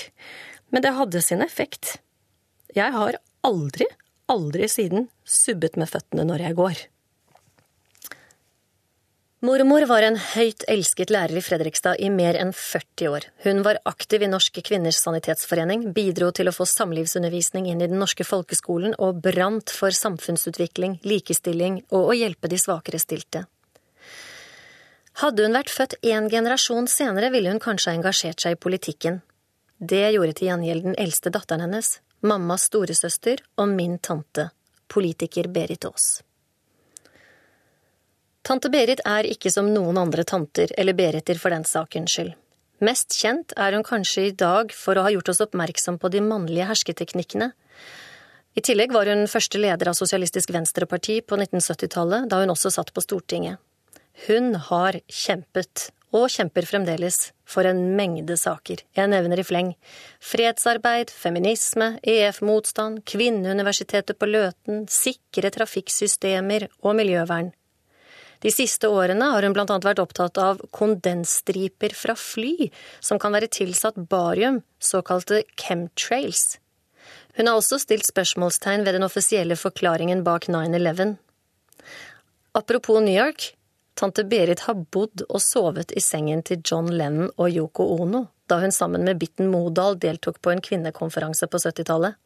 men 0.72 0.86
det 0.86 0.96
hadde 0.98 1.22
sin 1.24 1.44
effekt. 1.46 1.98
Jeg 2.76 2.94
har 2.96 3.20
aldri, 3.46 3.86
aldri 4.32 4.70
siden 4.72 5.10
subbet 5.28 5.78
med 5.80 5.92
føttene 5.92 6.26
når 6.28 6.48
jeg 6.48 6.58
går. 6.60 6.82
Mormor 9.42 9.88
var 9.90 10.06
en 10.06 10.20
høyt 10.22 10.62
elsket 10.70 11.10
lærer 11.10 11.40
i 11.40 11.42
Fredrikstad 11.42 11.98
i 11.98 12.12
mer 12.14 12.38
enn 12.38 12.52
40 12.54 13.08
år. 13.10 13.24
Hun 13.42 13.64
var 13.66 13.80
aktiv 13.90 14.22
i 14.22 14.30
Norske 14.30 14.62
kvinners 14.62 15.00
sanitetsforening, 15.02 15.88
bidro 15.96 16.30
til 16.30 16.52
å 16.52 16.54
få 16.54 16.68
samlivsundervisning 16.70 17.72
inn 17.72 17.82
i 17.82 17.88
den 17.90 17.98
norske 17.98 18.22
folkeskolen 18.22 18.94
og 19.02 19.24
brant 19.26 19.74
for 19.74 19.98
samfunnsutvikling, 19.98 21.00
likestilling 21.02 21.82
og 21.90 22.14
å 22.14 22.20
hjelpe 22.20 22.54
de 22.54 22.62
svakere 22.62 23.02
stilte. 23.02 23.48
Hadde 25.26 25.50
hun 25.50 25.58
vært 25.58 25.74
født 25.74 26.00
én 26.06 26.30
generasjon 26.30 26.86
senere, 26.86 27.34
ville 27.34 27.50
hun 27.50 27.66
kanskje 27.66 27.90
ha 27.90 27.98
engasjert 27.98 28.46
seg 28.46 28.60
i 28.60 28.64
politikken. 28.70 29.24
Det 29.82 30.06
gjorde 30.14 30.38
til 30.38 30.54
gjengjeld 30.54 30.92
den 30.92 31.00
eldste 31.02 31.34
datteren 31.34 31.66
hennes, 31.66 31.96
mammas 32.22 32.70
storesøster 32.70 33.42
og 33.58 33.74
min 33.74 33.98
tante, 33.98 34.52
politiker 34.86 35.50
Berit 35.50 35.90
Aas. 35.90 36.20
Tante 38.42 38.72
Berit 38.74 39.04
er 39.06 39.28
ikke 39.30 39.52
som 39.54 39.70
noen 39.70 40.00
andre 40.02 40.26
tanter 40.26 40.72
eller 40.78 40.98
Beriter 40.98 41.38
for 41.38 41.54
den 41.54 41.66
sakens 41.68 42.16
skyld. 42.16 42.34
Mest 42.82 43.14
kjent 43.14 43.54
er 43.62 43.76
hun 43.78 43.86
kanskje 43.86 44.24
i 44.32 44.34
dag 44.34 44.72
for 44.74 44.98
å 44.98 45.04
ha 45.06 45.12
gjort 45.14 45.30
oss 45.30 45.44
oppmerksom 45.46 46.00
på 46.02 46.10
de 46.10 46.24
mannlige 46.26 46.66
hersketeknikkene. 46.72 47.52
I 48.58 48.64
tillegg 48.66 48.92
var 48.92 49.08
hun 49.08 49.28
første 49.30 49.62
leder 49.62 49.92
av 49.92 49.96
Sosialistisk 49.96 50.50
Venstreparti 50.52 51.20
på 51.22 51.38
1970-tallet, 51.38 52.26
da 52.28 52.42
hun 52.42 52.52
også 52.52 52.74
satt 52.74 52.90
på 52.92 53.04
Stortinget. 53.06 53.62
Hun 54.26 54.56
har 54.72 54.98
kjempet, 55.06 55.92
og 56.12 56.28
kjemper 56.34 56.66
fremdeles, 56.68 57.30
for 57.48 57.70
en 57.70 57.80
mengde 57.96 58.36
saker. 58.36 58.82
Jeg 58.98 59.12
nevner 59.14 59.40
i 59.40 59.46
fleng 59.48 59.72
fredsarbeid, 60.20 61.14
feminisme, 61.14 61.94
EF-motstand, 62.04 63.06
kvinneuniversitetet 63.08 64.20
på 64.20 64.28
Løten, 64.28 64.84
sikre 64.92 65.54
trafikksystemer 65.54 66.68
og 66.82 66.98
miljøvern. 67.00 67.54
De 68.42 68.50
siste 68.50 68.90
årene 68.90 69.28
har 69.34 69.46
hun 69.46 69.54
annet 69.54 69.86
vært 69.86 70.02
opptatt 70.02 70.40
av 70.42 70.62
kondensstriper 70.74 71.94
fra 71.94 72.16
fly 72.18 72.72
som 73.00 73.20
kan 73.22 73.36
være 73.36 73.52
tilsatt 73.54 74.00
barium, 74.10 74.62
såkalte 74.82 75.44
chemtrails. 75.62 76.58
Hun 77.38 77.48
har 77.48 77.60
også 77.60 77.80
stilt 77.80 78.10
spørsmålstegn 78.10 78.84
ved 78.86 78.98
den 78.98 79.06
offisielle 79.06 79.56
forklaringen 79.56 80.24
bak 80.26 80.50
9-11. 80.50 81.16
Apropos 82.58 83.00
New 83.00 83.14
York, 83.16 83.54
tante 83.96 84.26
Berit 84.28 84.66
har 84.66 84.82
bodd 84.92 85.24
og 85.30 85.40
sovet 85.40 85.94
i 85.96 86.02
sengen 86.04 86.42
til 86.44 86.60
John 86.66 86.90
Lennon 86.92 87.30
og 87.38 87.54
Yoko 87.54 87.86
Ono 88.02 88.26
da 88.52 88.58
hun 88.60 88.74
sammen 88.76 89.06
med 89.08 89.22
Bitten 89.22 89.48
Modal 89.48 89.96
deltok 90.02 90.42
på 90.44 90.52
en 90.52 90.60
kvinnekonferanse 90.60 91.48
på 91.48 91.62
70-tallet. 91.62 92.18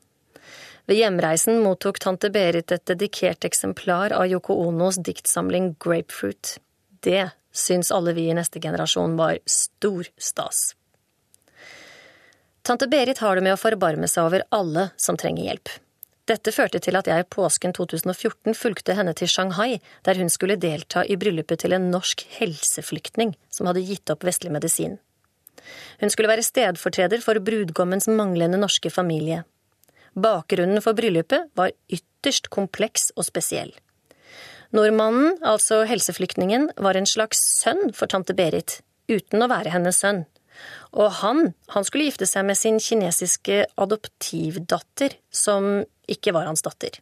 Ved 0.86 1.00
hjemreisen 1.00 1.64
mottok 1.66 1.98
tante 2.00 2.30
Berit 2.30 2.72
et 2.72 2.86
dedikert 2.86 3.46
eksemplar 3.48 4.14
av 4.14 4.28
Yoko 4.30 4.54
Onos 4.68 5.00
diktsamling 5.02 5.74
Grapefruit. 5.82 6.60
Det 7.02 7.30
syns 7.56 7.90
alle 7.92 8.14
vi 8.14 8.28
i 8.30 8.36
neste 8.38 8.62
generasjon 8.62 9.16
var 9.18 9.40
stor 9.50 10.06
stas. 10.18 10.76
Tante 12.62 12.88
Berit 12.90 13.18
har 13.22 13.38
det 13.38 13.46
med 13.46 13.56
å 13.56 13.62
forbarme 13.62 14.10
seg 14.10 14.28
over 14.28 14.46
alle 14.54 14.92
som 14.98 15.18
trenger 15.18 15.50
hjelp. 15.50 15.74
Dette 16.26 16.54
førte 16.54 16.82
til 16.82 16.98
at 16.98 17.10
jeg 17.10 17.28
påsken 17.34 17.74
2014 17.78 18.58
fulgte 18.58 18.94
henne 18.98 19.14
til 19.18 19.30
Shanghai, 19.30 19.80
der 20.06 20.18
hun 20.18 20.32
skulle 20.34 20.58
delta 20.58 21.04
i 21.06 21.18
bryllupet 21.22 21.62
til 21.62 21.78
en 21.78 21.92
norsk 21.94 22.26
helseflyktning 22.40 23.36
som 23.54 23.70
hadde 23.70 23.86
gitt 23.86 24.10
opp 24.14 24.26
vestlig 24.26 24.54
medisin. 24.54 24.98
Hun 26.02 26.14
skulle 26.14 26.30
være 26.30 26.46
stedfortreder 26.46 27.22
for 27.26 27.42
brudgommens 27.42 28.10
manglende 28.10 28.58
norske 28.62 28.90
familie. 28.94 29.44
Bakgrunnen 30.16 30.82
for 30.84 30.96
bryllupet 30.98 31.50
var 31.60 31.74
ytterst 31.92 32.48
kompleks 32.54 33.12
og 33.16 33.28
spesiell. 33.28 33.74
Nordmannen, 34.76 35.38
altså 35.46 35.84
helseflyktningen, 35.88 36.70
var 36.82 36.98
en 36.98 37.08
slags 37.08 37.42
sønn 37.62 37.92
for 37.96 38.12
tante 38.12 38.36
Berit, 38.36 38.80
uten 39.12 39.44
å 39.44 39.50
være 39.52 39.74
hennes 39.76 40.00
sønn. 40.02 40.24
Og 40.96 41.12
han, 41.20 41.52
han 41.76 41.88
skulle 41.88 42.08
gifte 42.08 42.28
seg 42.30 42.48
med 42.48 42.58
sin 42.60 42.80
kinesiske 42.80 43.66
adoptivdatter, 43.82 45.18
som 45.32 45.84
ikke 46.12 46.34
var 46.36 46.48
hans 46.50 46.64
datter. 46.66 47.02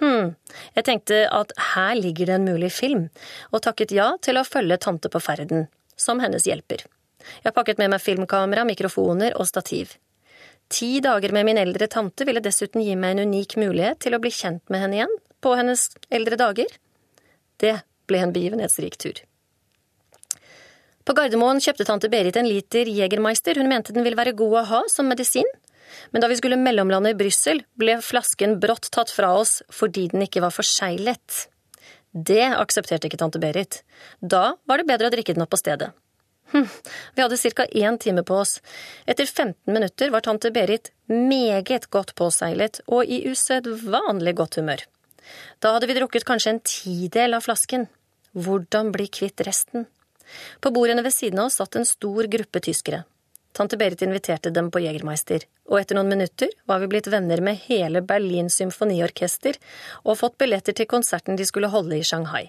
Hm, 0.00 0.32
jeg 0.76 0.86
tenkte 0.86 1.24
at 1.28 1.52
her 1.74 1.92
ligger 1.96 2.30
det 2.30 2.38
en 2.38 2.48
mulig 2.48 2.70
film, 2.72 3.08
og 3.52 3.64
takket 3.64 3.92
ja 3.96 4.12
til 4.24 4.40
å 4.40 4.46
følge 4.48 4.80
tante 4.80 5.12
på 5.12 5.20
ferden, 5.20 5.66
som 5.96 6.20
hennes 6.24 6.46
hjelper. 6.48 6.86
Jeg 7.44 7.56
pakket 7.56 7.80
med 7.80 7.92
meg 7.92 8.04
filmkamera, 8.04 8.64
mikrofoner 8.68 9.36
og 9.36 9.48
stativ. 9.48 9.98
Ti 10.70 11.00
dager 11.02 11.32
med 11.34 11.48
min 11.48 11.58
eldre 11.58 11.88
tante 11.90 12.24
ville 12.28 12.42
dessuten 12.44 12.84
gi 12.84 12.94
meg 12.94 13.16
en 13.16 13.30
unik 13.30 13.56
mulighet 13.58 13.98
til 14.04 14.14
å 14.14 14.20
bli 14.22 14.30
kjent 14.30 14.62
med 14.70 14.84
henne 14.84 15.00
igjen 15.00 15.16
på 15.42 15.54
hennes 15.58 15.88
eldre 16.14 16.38
dager. 16.38 16.70
Det 17.58 17.80
ble 18.06 18.20
en 18.22 18.34
begivenhetsrik 18.34 18.94
tur. 19.02 19.18
På 21.02 21.16
Gardermoen 21.16 21.58
kjøpte 21.64 21.86
tante 21.88 22.10
Berit 22.12 22.36
en 22.38 22.46
liter 22.46 22.86
Jegermeister, 22.86 23.58
hun 23.58 23.70
mente 23.72 23.94
den 23.96 24.06
ville 24.06 24.18
være 24.18 24.36
god 24.38 24.58
å 24.60 24.66
ha 24.68 24.80
som 24.92 25.08
medisin. 25.10 25.48
Men 26.14 26.22
da 26.22 26.28
vi 26.30 26.36
skulle 26.38 26.60
mellomlande 26.60 27.10
i 27.10 27.18
Brussel, 27.18 27.64
ble 27.74 27.96
flasken 28.04 28.60
brått 28.62 28.92
tatt 28.94 29.10
fra 29.10 29.32
oss 29.40 29.58
fordi 29.74 30.06
den 30.12 30.22
ikke 30.26 30.44
var 30.44 30.54
forseglet. 30.54 31.48
Det 32.10 32.44
aksepterte 32.46 33.10
ikke 33.10 33.18
tante 33.18 33.42
Berit. 33.42 33.80
Da 34.20 34.54
var 34.70 34.78
det 34.78 34.86
bedre 34.86 35.10
å 35.10 35.14
drikke 35.16 35.34
den 35.34 35.42
opp 35.42 35.50
på 35.54 35.58
stedet. 35.58 35.90
Hm, 36.52 36.66
vi 37.14 37.22
hadde 37.22 37.36
ca. 37.36 37.66
én 37.66 37.98
time 37.98 38.22
på 38.22 38.34
oss. 38.34 38.60
Etter 39.06 39.26
15 39.26 39.74
minutter 39.74 40.10
var 40.10 40.20
tante 40.20 40.50
Berit 40.50 40.90
meget 41.06 41.90
godt 41.90 42.14
påseilet 42.14 42.80
og 42.86 43.04
i 43.04 43.22
usedvanlig 43.30 44.34
godt 44.34 44.58
humør. 44.58 44.82
Da 45.58 45.72
hadde 45.74 45.86
vi 45.86 45.94
drukket 45.94 46.26
kanskje 46.26 46.56
en 46.56 46.60
tidel 46.66 47.38
av 47.38 47.46
flasken. 47.46 47.86
Hvordan 48.34 48.90
bli 48.94 49.06
kvitt 49.06 49.40
resten? 49.46 49.86
På 50.60 50.70
bordene 50.70 51.02
ved 51.02 51.14
siden 51.14 51.38
av 51.38 51.50
oss 51.50 51.58
satt 51.58 51.76
en 51.76 51.86
stor 51.86 52.26
gruppe 52.30 52.62
tyskere. 52.62 53.04
Tante 53.52 53.76
Berit 53.76 54.02
inviterte 54.02 54.50
dem 54.54 54.70
på 54.70 54.82
Jegermeister, 54.82 55.42
og 55.66 55.80
etter 55.80 55.98
noen 55.98 56.10
minutter 56.12 56.52
var 56.70 56.78
vi 56.82 56.90
blitt 56.92 57.10
venner 57.10 57.42
med 57.42 57.58
hele 57.66 58.02
Berlin 58.06 58.50
symfoniorkester 58.50 59.58
og 60.04 60.20
fått 60.22 60.38
billetter 60.38 60.76
til 60.76 60.86
konserten 60.90 61.38
de 61.38 61.46
skulle 61.46 61.70
holde 61.72 61.98
i 61.98 62.06
Shanghai. 62.06 62.46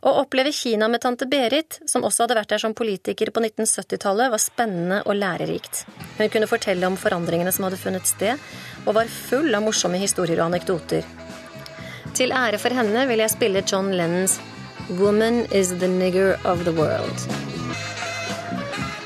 Å 0.00 0.10
oppleve 0.22 0.48
Kina 0.56 0.86
med 0.88 1.02
tante 1.04 1.26
Berit, 1.28 1.76
som 1.84 2.06
også 2.08 2.24
hadde 2.24 2.36
vært 2.38 2.52
der 2.54 2.62
som 2.62 2.72
politiker 2.76 3.28
på 3.34 3.42
1970-tallet, 3.42 4.30
var 4.32 4.40
spennende 4.40 5.02
og 5.04 5.18
lærerikt. 5.18 5.82
Hun 6.16 6.30
kunne 6.32 6.48
fortelle 6.48 6.88
om 6.88 6.96
forandringene 6.96 7.52
som 7.52 7.66
hadde 7.66 7.80
funnet 7.82 8.08
sted, 8.08 8.40
og 8.86 8.96
var 8.96 9.12
full 9.12 9.52
av 9.52 9.66
morsomme 9.66 10.00
historier 10.00 10.40
og 10.40 10.48
anekdoter. 10.54 11.04
Til 12.16 12.32
ære 12.32 12.58
for 12.62 12.72
henne 12.72 13.04
vil 13.10 13.20
jeg 13.20 13.34
spille 13.34 13.64
John 13.66 13.92
Lennons 13.92 14.38
Woman 14.98 15.44
is 15.52 15.76
the 15.78 15.88
nigger 15.88 16.32
of 16.48 16.64
the 16.64 16.72
world. 16.72 17.28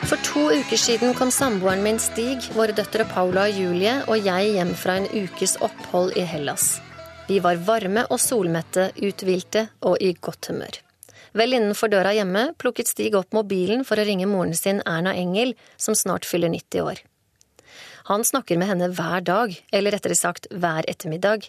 For 0.07 0.17
to 0.23 0.47
uker 0.55 0.79
siden 0.79 1.13
kom 1.19 1.35
samboeren 1.35 1.83
min 1.83 1.99
Stig, 1.99 2.47
våre 2.55 2.77
døtre 2.77 3.05
Paula 3.11 3.49
og 3.51 3.59
Julie 3.59 3.99
og 4.07 4.23
jeg 4.23 4.55
hjem 4.55 4.73
fra 4.79 5.01
en 5.01 5.11
ukes 5.11 5.59
opphold 5.59 6.15
i 6.17 6.25
Hellas. 6.29 6.79
Vi 7.29 7.41
var 7.41 7.61
varme 7.67 8.07
og 8.13 8.21
solmette, 8.21 8.91
uthvilte 9.01 9.69
og 9.83 9.97
i 10.01 10.15
godt 10.21 10.53
humør. 10.53 10.84
Vel 11.35 11.57
innenfor 11.57 11.91
døra 11.91 12.13
hjemme 12.15 12.53
plukket 12.63 12.91
Stig 12.93 13.17
opp 13.19 13.35
mobilen 13.35 13.83
for 13.87 13.99
å 13.99 14.07
ringe 14.07 14.29
moren 14.31 14.55
sin 14.55 14.81
Erna 14.87 15.15
Engel, 15.19 15.57
som 15.77 15.97
snart 15.99 16.27
fyller 16.29 16.53
90 16.53 16.87
år. 16.87 17.03
Han 18.11 18.23
snakker 18.25 18.61
med 18.61 18.71
henne 18.71 18.91
hver 18.95 19.25
dag, 19.25 19.55
eller 19.73 19.97
rettere 19.97 20.17
sagt 20.19 20.47
hver 20.53 20.87
ettermiddag. 20.91 21.49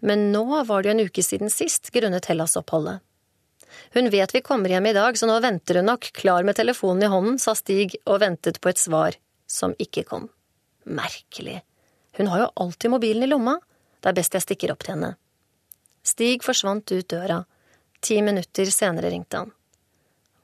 Men 0.00 0.30
nå 0.32 0.46
var 0.64 0.82
det 0.82 0.88
jo 0.88 0.94
en 0.96 1.04
uke 1.10 1.24
siden 1.26 1.52
sist, 1.52 1.90
grunnet 1.92 2.30
Hellas-oppholdet. 2.30 3.02
Hun 3.92 4.08
vet 4.10 4.32
vi 4.34 4.40
kommer 4.40 4.72
hjem 4.72 4.88
i 4.88 4.96
dag, 4.96 5.18
så 5.18 5.28
nå 5.28 5.36
venter 5.44 5.80
hun 5.80 5.90
nok, 5.90 6.08
klar 6.16 6.46
med 6.46 6.56
telefonen 6.56 7.04
i 7.04 7.12
hånden, 7.12 7.38
sa 7.42 7.54
Stig 7.58 7.98
og 8.06 8.22
ventet 8.24 8.62
på 8.62 8.72
et 8.72 8.80
svar 8.80 9.18
som 9.48 9.74
ikke 9.82 10.06
kom. 10.08 10.28
Merkelig. 10.88 11.60
Hun 12.16 12.30
har 12.32 12.46
jo 12.46 12.52
alltid 12.64 12.94
mobilen 12.94 13.26
i 13.26 13.30
lomma. 13.30 13.58
Det 14.00 14.10
er 14.10 14.16
best 14.16 14.34
jeg 14.38 14.46
stikker 14.46 14.72
opp 14.72 14.86
til 14.86 14.96
henne. 14.96 15.12
Stig 16.06 16.46
forsvant 16.46 16.88
ut 16.94 17.10
døra. 17.10 17.42
Ti 18.00 18.20
minutter 18.22 18.70
senere 18.72 19.10
ringte 19.10 19.42
han. 19.42 19.50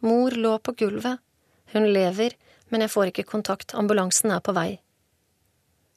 Mor 0.05 0.31
lå 0.31 0.59
på 0.59 0.73
gulvet. 0.73 1.19
Hun 1.73 1.87
lever, 1.93 2.35
men 2.69 2.85
jeg 2.85 2.91
får 2.91 3.11
ikke 3.11 3.29
kontakt, 3.31 3.75
ambulansen 3.75 4.35
er 4.35 4.43
på 4.45 4.53
vei. 4.57 4.81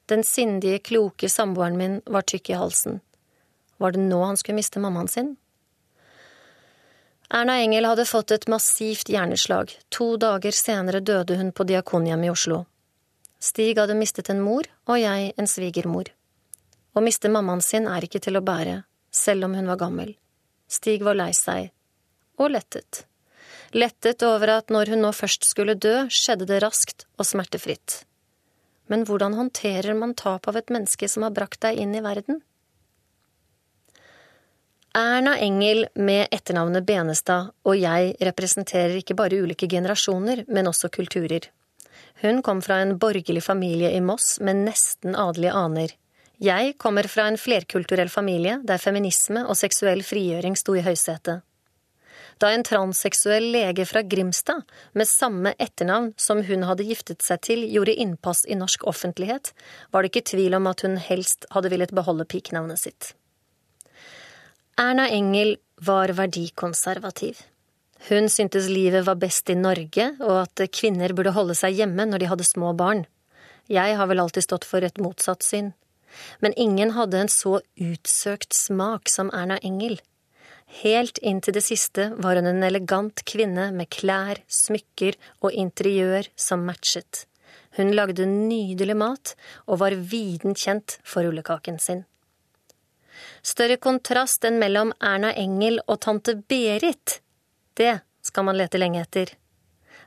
Den 0.08 0.24
sindige, 0.24 0.78
kloke 0.78 1.28
samboeren 1.28 1.76
min 1.76 2.00
var 2.06 2.24
tykk 2.24 2.50
i 2.50 2.56
halsen. 2.56 3.00
Var 3.76 3.92
det 3.92 4.06
nå 4.06 4.22
han 4.24 4.38
skulle 4.40 4.56
miste 4.56 4.80
mammaen 4.80 5.10
sin? 5.12 5.34
Erna 7.28 7.58
Engel 7.60 7.84
hadde 7.84 8.06
fått 8.08 8.32
et 8.32 8.48
massivt 8.48 9.10
hjerneslag. 9.12 9.74
To 9.92 10.16
dager 10.16 10.54
senere 10.56 11.02
døde 11.04 11.36
hun 11.36 11.52
på 11.52 11.66
Diakonhjemmet 11.68 12.30
i 12.30 12.32
Oslo. 12.32 12.62
Stig 13.38 13.76
hadde 13.78 13.98
mistet 13.98 14.30
en 14.32 14.40
mor, 14.40 14.64
og 14.88 14.96
jeg 14.98 15.34
en 15.36 15.50
svigermor. 15.50 16.08
Å 16.96 17.04
miste 17.04 17.28
mammaen 17.28 17.60
sin 17.62 17.86
er 17.86 18.06
ikke 18.06 18.22
til 18.24 18.40
å 18.40 18.42
bære, 18.42 18.80
selv 19.12 19.46
om 19.46 19.54
hun 19.54 19.68
var 19.68 19.78
gammel. 19.84 20.16
Stig 20.68 21.04
var 21.04 21.16
lei 21.16 21.30
seg, 21.36 21.70
og 22.36 22.52
lettet. 22.52 23.04
Lettet 23.72 24.22
over 24.24 24.54
at 24.58 24.72
når 24.72 24.92
hun 24.92 25.02
nå 25.04 25.12
først 25.16 25.48
skulle 25.48 25.76
dø, 25.76 26.06
skjedde 26.12 26.48
det 26.48 26.60
raskt 26.64 27.06
og 27.18 27.26
smertefritt. 27.28 28.02
Men 28.88 29.04
hvordan 29.08 29.36
håndterer 29.36 29.96
man 29.96 30.14
tap 30.16 30.48
av 30.48 30.56
et 30.56 30.70
menneske 30.72 31.08
som 31.08 31.26
har 31.26 31.34
brakt 31.36 31.60
deg 31.64 31.80
inn 31.80 31.92
i 31.96 32.04
verden? 32.04 32.40
Erna 34.96 35.36
Engel 35.38 35.84
med 35.94 36.32
etternavnet 36.32 36.86
Benestad 36.88 37.52
og 37.68 37.76
jeg 37.76 38.14
representerer 38.24 38.96
ikke 38.98 39.16
bare 39.18 39.36
ulike 39.36 39.68
generasjoner, 39.68 40.46
men 40.48 40.70
også 40.70 40.88
kulturer. 40.88 41.50
Hun 42.24 42.40
kom 42.42 42.62
fra 42.64 42.80
en 42.82 42.96
borgerlig 42.98 43.44
familie 43.44 43.92
i 43.94 44.00
Moss 44.02 44.38
med 44.40 44.64
nesten 44.64 45.14
adelige 45.14 45.52
aner. 45.54 45.92
Jeg 46.38 46.76
kommer 46.78 47.08
fra 47.10 47.24
en 47.26 47.38
flerkulturell 47.40 48.10
familie 48.12 48.60
der 48.66 48.78
feminisme 48.78 49.42
og 49.42 49.58
seksuell 49.58 50.04
frigjøring 50.06 50.54
sto 50.58 50.76
i 50.78 50.84
høysetet. 50.86 51.42
Da 52.38 52.52
en 52.54 52.62
transseksuell 52.62 53.48
lege 53.50 53.82
fra 53.90 54.04
Grimstad, 54.06 54.62
med 54.94 55.10
samme 55.10 55.56
etternavn 55.58 56.12
som 56.14 56.44
hun 56.46 56.62
hadde 56.68 56.86
giftet 56.86 57.24
seg 57.26 57.42
til, 57.42 57.64
gjorde 57.66 57.96
innpass 57.98 58.44
i 58.46 58.54
norsk 58.54 58.86
offentlighet, 58.86 59.50
var 59.90 60.04
det 60.06 60.12
ikke 60.12 60.28
tvil 60.30 60.54
om 60.54 60.68
at 60.70 60.84
hun 60.86 60.94
helst 61.02 61.48
hadde 61.50 61.72
villet 61.72 61.94
beholde 61.98 62.28
pikenavnet 62.30 62.78
sitt. 62.78 63.12
Erna 64.78 65.08
Engel 65.10 65.56
var 65.82 66.14
verdikonservativ. 66.14 67.42
Hun 68.06 68.30
syntes 68.30 68.70
livet 68.70 69.02
var 69.08 69.18
best 69.18 69.50
i 69.50 69.58
Norge, 69.58 70.12
og 70.22 70.44
at 70.44 70.62
kvinner 70.70 71.10
burde 71.18 71.34
holde 71.34 71.58
seg 71.58 71.74
hjemme 71.80 72.06
når 72.06 72.22
de 72.22 72.30
hadde 72.30 72.46
små 72.46 72.70
barn. 72.78 73.02
Jeg 73.66 73.98
har 73.98 74.06
vel 74.06 74.22
alltid 74.22 74.46
stått 74.46 74.68
for 74.68 74.86
et 74.86 75.02
motsatt 75.02 75.42
syn. 75.42 75.72
Men 76.40 76.54
ingen 76.56 76.94
hadde 76.96 77.24
en 77.24 77.32
så 77.32 77.58
utsøkt 77.76 78.56
smak 78.56 79.10
som 79.12 79.32
Erna 79.34 79.58
Engel. 79.62 79.98
Helt 80.82 81.18
inn 81.24 81.40
til 81.40 81.56
det 81.56 81.64
siste 81.64 82.10
var 82.20 82.36
hun 82.36 82.48
en 82.50 82.64
elegant 82.64 83.24
kvinne 83.28 83.70
med 83.72 83.88
klær, 83.94 84.42
smykker 84.48 85.16
og 85.40 85.52
interiør 85.52 86.28
som 86.36 86.66
matchet. 86.68 87.24
Hun 87.78 87.94
lagde 87.96 88.26
nydelig 88.28 88.96
mat 88.98 89.34
og 89.66 89.80
var 89.82 89.96
viden 89.96 90.56
kjent 90.58 90.98
for 91.04 91.24
rullekaken 91.24 91.80
sin. 91.80 92.04
Større 93.42 93.78
kontrast 93.80 94.44
enn 94.44 94.58
mellom 94.60 94.92
Erna 95.00 95.32
Engel 95.32 95.80
og 95.86 96.00
tante 96.04 96.36
Berit, 96.36 97.20
det 97.78 98.00
skal 98.22 98.46
man 98.48 98.58
lete 98.58 98.80
lenge 98.80 99.02
etter. 99.02 99.32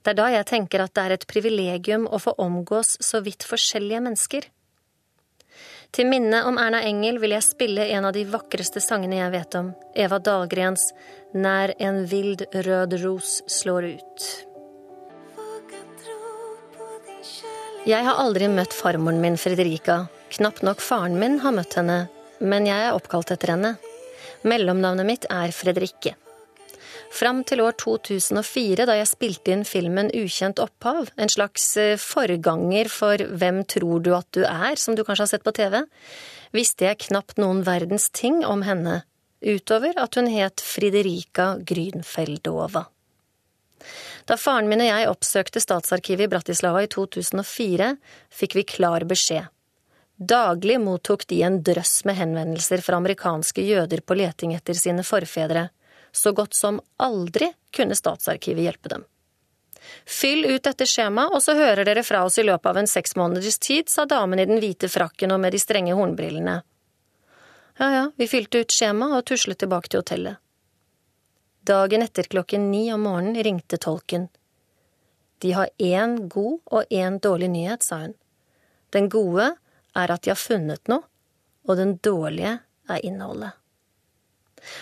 Det 0.02 0.14
er 0.14 0.18
da 0.18 0.30
jeg 0.34 0.48
tenker 0.50 0.84
at 0.84 0.94
det 0.98 1.04
er 1.04 1.16
et 1.16 1.28
privilegium 1.30 2.08
å 2.10 2.20
få 2.22 2.34
omgås 2.42 2.98
så 3.04 3.22
vidt 3.26 3.46
forskjellige 3.48 4.02
mennesker. 4.04 4.48
Til 5.92 6.08
minne 6.08 6.38
om 6.48 6.56
Erna 6.56 6.80
Engel 6.88 7.18
vil 7.20 7.34
jeg 7.36 7.44
spille 7.44 7.84
en 7.92 8.06
av 8.08 8.14
de 8.16 8.24
vakreste 8.32 8.80
sangene 8.80 9.18
jeg 9.18 9.34
vet 9.34 9.58
om, 9.60 9.74
Eva 9.92 10.22
Dahlgrens 10.24 10.86
Nær 11.36 11.74
en 11.84 12.06
vild 12.08 12.46
rød 12.52 12.96
ros 13.04 13.42
slår 13.52 13.90
ut. 13.98 14.26
Jeg 17.88 18.06
har 18.08 18.20
aldri 18.24 18.48
møtt 18.52 18.76
farmoren 18.78 19.20
min, 19.24 19.40
Fredrika. 19.42 20.06
Knapt 20.32 20.64
nok 20.64 20.84
faren 20.84 21.16
min 21.20 21.40
har 21.44 21.56
møtt 21.56 21.76
henne, 21.80 22.06
men 22.40 22.68
jeg 22.70 22.88
er 22.88 22.96
oppkalt 22.96 23.32
etter 23.36 23.56
henne. 23.56 23.76
Mellomnavnet 24.48 25.08
mitt 25.08 25.28
er 25.32 25.52
Fredrikke. 25.56 26.16
Fram 27.12 27.42
til 27.44 27.60
år 27.60 27.76
2004, 27.76 28.86
da 28.88 28.96
jeg 28.96 29.10
spilte 29.10 29.52
inn 29.52 29.66
filmen 29.68 30.08
Ukjent 30.16 30.62
opphav, 30.64 31.10
en 31.20 31.32
slags 31.32 31.66
eh, 31.78 31.98
forganger 32.00 32.88
for 32.92 33.20
Hvem 33.20 33.66
tror 33.68 34.00
du 34.06 34.14
at 34.16 34.30
du 34.32 34.46
er, 34.48 34.80
som 34.80 34.96
du 34.96 35.04
kanskje 35.04 35.26
har 35.26 35.32
sett 35.34 35.44
på 35.44 35.54
TV, 35.58 35.82
visste 36.56 36.88
jeg 36.88 37.02
knapt 37.10 37.42
noen 37.42 37.66
verdens 37.68 38.08
ting 38.16 38.42
om 38.48 38.64
henne, 38.64 39.02
utover 39.44 40.00
at 40.00 40.16
hun 40.16 40.32
het 40.32 40.64
Friderika 40.64 41.58
Grünfeldova. 41.68 42.86
Da 44.30 44.38
faren 44.38 44.70
min 44.72 44.84
og 44.84 44.88
jeg 44.88 45.10
oppsøkte 45.12 45.60
Statsarkivet 45.60 46.30
i 46.30 46.32
Bratislava 46.32 46.86
i 46.86 46.90
2004, 46.92 47.92
fikk 48.32 48.56
vi 48.56 48.66
klar 48.78 49.04
beskjed. 49.10 49.50
Daglig 50.22 50.78
mottok 50.80 51.26
de 51.28 51.42
en 51.44 51.60
drøss 51.66 52.04
med 52.06 52.20
henvendelser 52.20 52.84
fra 52.86 53.00
amerikanske 53.02 53.66
jøder 53.66 54.04
på 54.06 54.16
leting 54.20 54.54
etter 54.54 54.78
sine 54.78 55.04
forfedre. 55.04 55.72
Så 56.12 56.34
godt 56.36 56.54
som 56.58 56.82
aldri 57.00 57.54
kunne 57.76 57.96
Statsarkivet 57.96 58.66
hjelpe 58.68 58.92
dem. 58.92 59.06
Fyll 60.06 60.46
ut 60.46 60.64
dette 60.64 60.86
skjemaet, 60.86 61.34
og 61.34 61.42
så 61.44 61.56
hører 61.58 61.86
dere 61.88 62.04
fra 62.04 62.24
oss 62.26 62.38
i 62.38 62.46
løpet 62.46 62.70
av 62.70 62.78
en 62.78 62.90
seks 62.90 63.16
måneders 63.18 63.58
tid, 63.60 63.90
sa 63.90 64.06
damen 64.06 64.40
i 64.40 64.46
den 64.46 64.62
hvite 64.62 64.90
frakken 64.92 65.34
og 65.34 65.42
med 65.42 65.56
de 65.56 65.62
strenge 65.62 65.96
hornbrillene. 65.98 66.62
Ja 67.80 67.90
ja, 67.96 68.04
vi 68.16 68.28
fylte 68.30 68.62
ut 68.62 68.76
skjemaet 68.76 69.18
og 69.18 69.26
tuslet 69.32 69.62
tilbake 69.64 69.90
til 69.90 70.04
hotellet. 70.04 70.42
Dagen 71.66 72.04
etter 72.06 72.28
klokken 72.30 72.70
ni 72.72 72.88
om 72.94 73.06
morgenen 73.06 73.44
ringte 73.46 73.78
tolken. 73.78 74.28
De 75.42 75.54
har 75.54 75.70
én 75.78 76.28
god 76.30 76.60
og 76.66 76.94
én 76.94 77.20
dårlig 77.22 77.50
nyhet, 77.50 77.84
sa 77.84 78.04
hun. 78.04 78.14
Den 78.94 79.10
gode 79.10 79.54
er 79.96 80.14
at 80.14 80.22
de 80.22 80.34
har 80.34 80.40
funnet 80.40 80.92
noe, 80.92 81.06
og 81.70 81.78
den 81.78 81.96
dårlige 82.04 82.60
er 82.90 83.06
innholdet. 83.06 83.61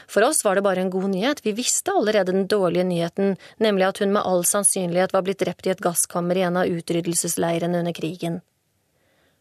For 0.07 0.25
oss 0.27 0.43
var 0.45 0.55
det 0.55 0.65
bare 0.65 0.83
en 0.83 0.91
god 0.93 1.09
nyhet, 1.13 1.41
vi 1.45 1.55
visste 1.55 1.93
allerede 1.95 2.33
den 2.35 2.47
dårlige 2.51 2.83
nyheten, 2.83 3.37
nemlig 3.57 3.87
at 3.87 4.01
hun 4.03 4.13
med 4.13 4.25
all 4.25 4.43
sannsynlighet 4.45 5.15
var 5.15 5.23
blitt 5.27 5.41
drept 5.43 5.67
i 5.67 5.73
et 5.73 5.83
gasskammer 5.83 6.37
i 6.37 6.45
en 6.47 6.59
av 6.59 6.67
utryddelsesleirene 6.67 7.79
under 7.79 7.95
krigen. 7.95 8.41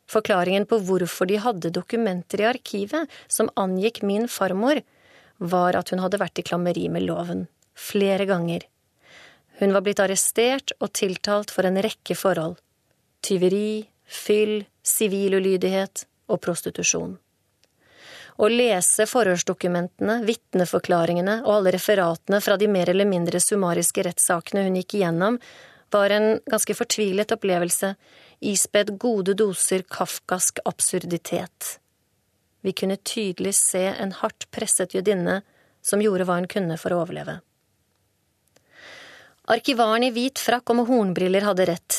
Forklaringen 0.09 0.65
på 0.69 0.79
hvorfor 0.89 1.29
de 1.29 1.41
hadde 1.43 1.75
dokumenter 1.75 2.41
i 2.41 2.49
arkivet 2.49 3.19
som 3.29 3.51
angikk 3.61 4.01
min 4.07 4.29
farmor, 4.31 4.81
var 5.39 5.77
at 5.79 5.93
hun 5.93 6.01
hadde 6.03 6.19
vært 6.19 6.41
i 6.41 6.47
klammeri 6.47 6.89
med 6.91 7.05
loven, 7.07 7.47
flere 7.77 8.27
ganger. 8.27 8.65
Hun 9.61 9.75
var 9.75 9.85
blitt 9.85 10.01
arrestert 10.03 10.73
og 10.79 10.95
tiltalt 10.97 11.53
for 11.55 11.67
en 11.67 11.79
rekke 11.83 12.17
forhold. 12.19 12.57
Tyveri, 13.27 13.89
fyll, 14.07 14.63
sivil 14.83 15.39
ulydighet 15.39 16.07
og 16.31 16.41
prostitusjon. 16.45 17.17
Å 18.39 18.47
lese 18.47 19.07
forhørsdokumentene, 19.11 20.21
vitneforklaringene 20.27 21.41
og 21.43 21.57
alle 21.57 21.73
referatene 21.75 22.39
fra 22.45 22.55
de 22.61 22.69
mer 22.71 22.93
eller 22.93 23.09
mindre 23.11 23.41
summariske 23.43 24.05
rettssakene 24.07 24.63
hun 24.69 24.79
gikk 24.79 24.95
igjennom, 25.01 25.41
var 25.91 26.15
en 26.15 26.29
ganske 26.47 26.77
fortvilet 26.79 27.35
opplevelse, 27.35 27.95
ispedd 28.39 28.95
gode 29.03 29.35
doser 29.35 29.83
kafkask 29.83 30.61
absurditet. 30.69 31.79
Vi 32.63 32.75
kunne 32.77 32.99
tydelig 33.03 33.57
se 33.59 33.85
en 33.91 34.13
hardt 34.21 34.47
presset 34.55 34.95
jødinne 34.95 35.41
som 35.83 36.03
gjorde 36.03 36.27
hva 36.29 36.39
hun 36.39 36.49
kunne 36.51 36.79
for 36.79 36.95
å 36.95 37.03
overleve. 37.03 37.41
Arkivaren 39.49 40.05
i 40.05 40.13
hvit 40.13 40.39
frakk 40.39 40.71
og 40.71 40.79
med 40.79 40.91
hornbriller 40.91 41.47
hadde 41.49 41.67
rett. 41.71 41.99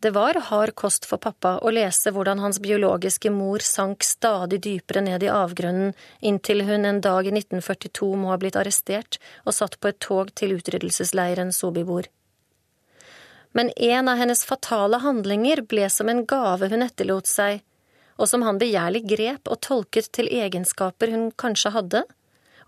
Det 0.00 0.10
var 0.10 0.34
hard 0.34 0.74
kost 0.74 1.04
for 1.04 1.20
pappa 1.20 1.58
å 1.60 1.70
lese 1.76 2.08
hvordan 2.16 2.38
hans 2.40 2.56
biologiske 2.64 3.28
mor 3.30 3.60
sank 3.60 4.04
stadig 4.08 4.62
dypere 4.64 5.02
ned 5.04 5.26
i 5.26 5.28
avgrunnen 5.28 5.92
inntil 6.24 6.64
hun 6.64 6.88
en 6.88 7.02
dag 7.04 7.28
i 7.28 7.34
1942 7.34 8.08
må 8.16 8.30
ha 8.32 8.38
blitt 8.40 8.56
arrestert 8.56 9.18
og 9.44 9.52
satt 9.58 9.76
på 9.76 9.90
et 9.90 9.98
tog 10.00 10.32
til 10.40 10.56
utryddelsesleiren 10.56 11.52
Sobibor. 11.52 12.08
Men 13.52 13.74
en 13.76 14.08
av 14.08 14.16
hennes 14.22 14.44
fatale 14.48 15.02
handlinger 15.04 15.66
ble 15.68 15.90
som 15.92 16.08
en 16.08 16.24
gave 16.24 16.72
hun 16.72 16.86
etterlot 16.86 17.28
seg, 17.28 17.60
og 18.16 18.32
som 18.32 18.48
han 18.48 18.60
begjærlig 18.62 19.04
grep 19.12 19.52
og 19.52 19.60
tolket 19.68 20.08
til 20.16 20.32
egenskaper 20.32 21.12
hun 21.12 21.28
kanskje 21.36 21.76
hadde, 21.76 22.04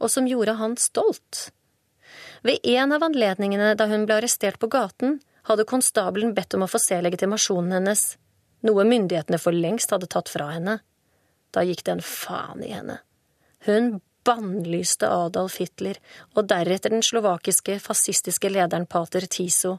og 0.04 0.12
som 0.12 0.28
gjorde 0.28 0.61
han 0.61 0.76
stolt. 0.76 1.48
Ved 2.44 2.61
en 2.76 2.92
av 2.92 3.09
anledningene 3.09 3.72
da 3.78 3.88
hun 3.88 4.04
ble 4.04 4.20
arrestert 4.20 4.61
på 4.61 4.68
gaten, 4.68 5.22
hadde 5.48 5.66
konstabelen 5.68 6.35
bedt 6.37 6.55
om 6.55 6.64
å 6.66 6.70
få 6.70 6.81
se 6.83 6.98
legitimasjonen 7.02 7.76
hennes, 7.78 8.05
noe 8.62 8.87
myndighetene 8.87 9.40
for 9.42 9.55
lengst 9.57 9.90
hadde 9.94 10.11
tatt 10.11 10.31
fra 10.31 10.52
henne. 10.55 10.78
Da 11.52 11.64
gikk 11.66 11.85
det 11.85 11.96
en 11.96 12.05
faen 12.07 12.62
i 12.64 12.72
henne. 12.72 13.00
Hun 13.66 13.98
bannlyste 14.26 15.09
Adolf 15.11 15.59
Hitler 15.59 15.98
og 16.37 16.46
deretter 16.50 16.94
den 16.94 17.02
slovakiske 17.02 17.78
fascistiske 17.83 18.50
lederen 18.52 18.87
pater 18.87 19.26
Tiso. 19.26 19.78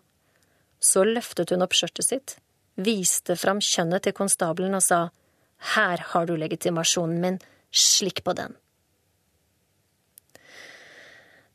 Så 0.83 1.05
løftet 1.07 1.53
hun 1.55 1.63
opp 1.63 1.75
skjørtet 1.77 2.07
sitt, 2.07 2.35
viste 2.75 3.37
fram 3.39 3.61
kjønnet 3.63 4.03
til 4.03 4.15
konstabelen 4.17 4.75
og 4.75 4.83
sa 4.83 5.05
Her 5.75 6.03
har 6.11 6.27
du 6.27 6.35
legitimasjonen 6.35 7.21
min, 7.23 7.39
slikk 7.71 8.23
på 8.23 8.35
den. 8.35 8.57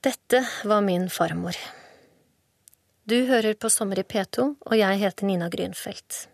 Dette 0.00 0.44
var 0.64 0.80
min 0.86 1.08
farmor. 1.10 1.58
Du 3.08 3.22
hører 3.24 3.54
på 3.56 3.70
Sommer 3.72 4.02
i 4.02 4.04
P2, 4.04 4.42
og 4.68 4.74
jeg 4.76 4.98
heter 5.00 5.24
Nina 5.24 5.46
Grünfeldt. 5.48 6.26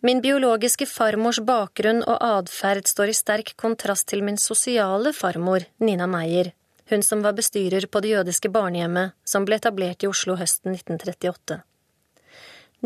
Min 0.00 0.22
biologiske 0.24 0.86
farmors 0.88 1.42
bakgrunn 1.44 2.00
og 2.06 2.22
atferd 2.24 2.88
står 2.88 3.12
i 3.12 3.16
sterk 3.18 3.52
kontrast 3.60 4.06
til 4.08 4.24
min 4.24 4.40
sosiale 4.40 5.12
farmor, 5.12 5.66
Nina 5.84 6.06
Meyer, 6.08 6.54
hun 6.88 7.04
som 7.04 7.20
var 7.26 7.36
bestyrer 7.36 7.84
på 7.84 8.00
det 8.00 8.14
jødiske 8.14 8.48
barnehjemmet 8.54 9.12
som 9.28 9.44
ble 9.44 9.60
etablert 9.60 10.06
i 10.06 10.08
Oslo 10.08 10.38
høsten 10.40 10.72
1938. 10.72 11.60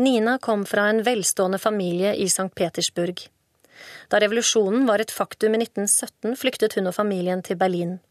Nina 0.03 0.35
kom 0.43 0.67
fra 0.67 0.89
en 0.91 1.05
velstående 1.07 1.61
familie 1.69 2.17
i 2.19 2.27
St. 2.27 2.51
Petersburg. 2.51 3.29
Da 4.11 4.19
revolusjonen 4.19 4.83
var 4.91 4.99
et 4.99 5.15
faktum 5.15 5.55
i 5.55 5.63
1917, 5.69 6.35
flyktet 6.35 6.75
hun 6.75 6.91
og 6.91 6.99
familien 6.99 7.47
til 7.47 7.63
Berlin. 7.63 8.01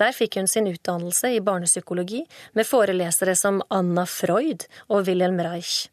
Der 0.00 0.12
fikk 0.16 0.38
hun 0.40 0.48
sin 0.50 0.68
utdannelse 0.70 1.30
i 1.36 1.42
barnepsykologi 1.44 2.24
med 2.58 2.66
forelesere 2.66 3.36
som 3.38 3.62
Anna 3.70 4.06
Freud 4.10 4.66
og 4.88 5.06
Wilhelm 5.08 5.40
Reich. 5.44 5.88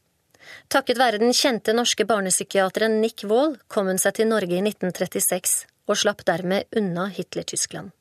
Takket 0.73 0.99
være 0.99 1.21
den 1.21 1.35
kjente 1.37 1.73
norske 1.77 2.05
barnepsykiateren 2.09 2.99
Nick 3.01 3.25
Wold 3.29 3.59
kom 3.71 3.91
hun 3.91 4.01
seg 4.01 4.17
til 4.17 4.29
Norge 4.31 4.57
i 4.57 4.63
1936 4.63 5.65
og 5.89 5.99
slapp 5.99 6.23
dermed 6.25 6.69
unna 6.77 7.07
Hitler-Tyskland. 7.13 7.91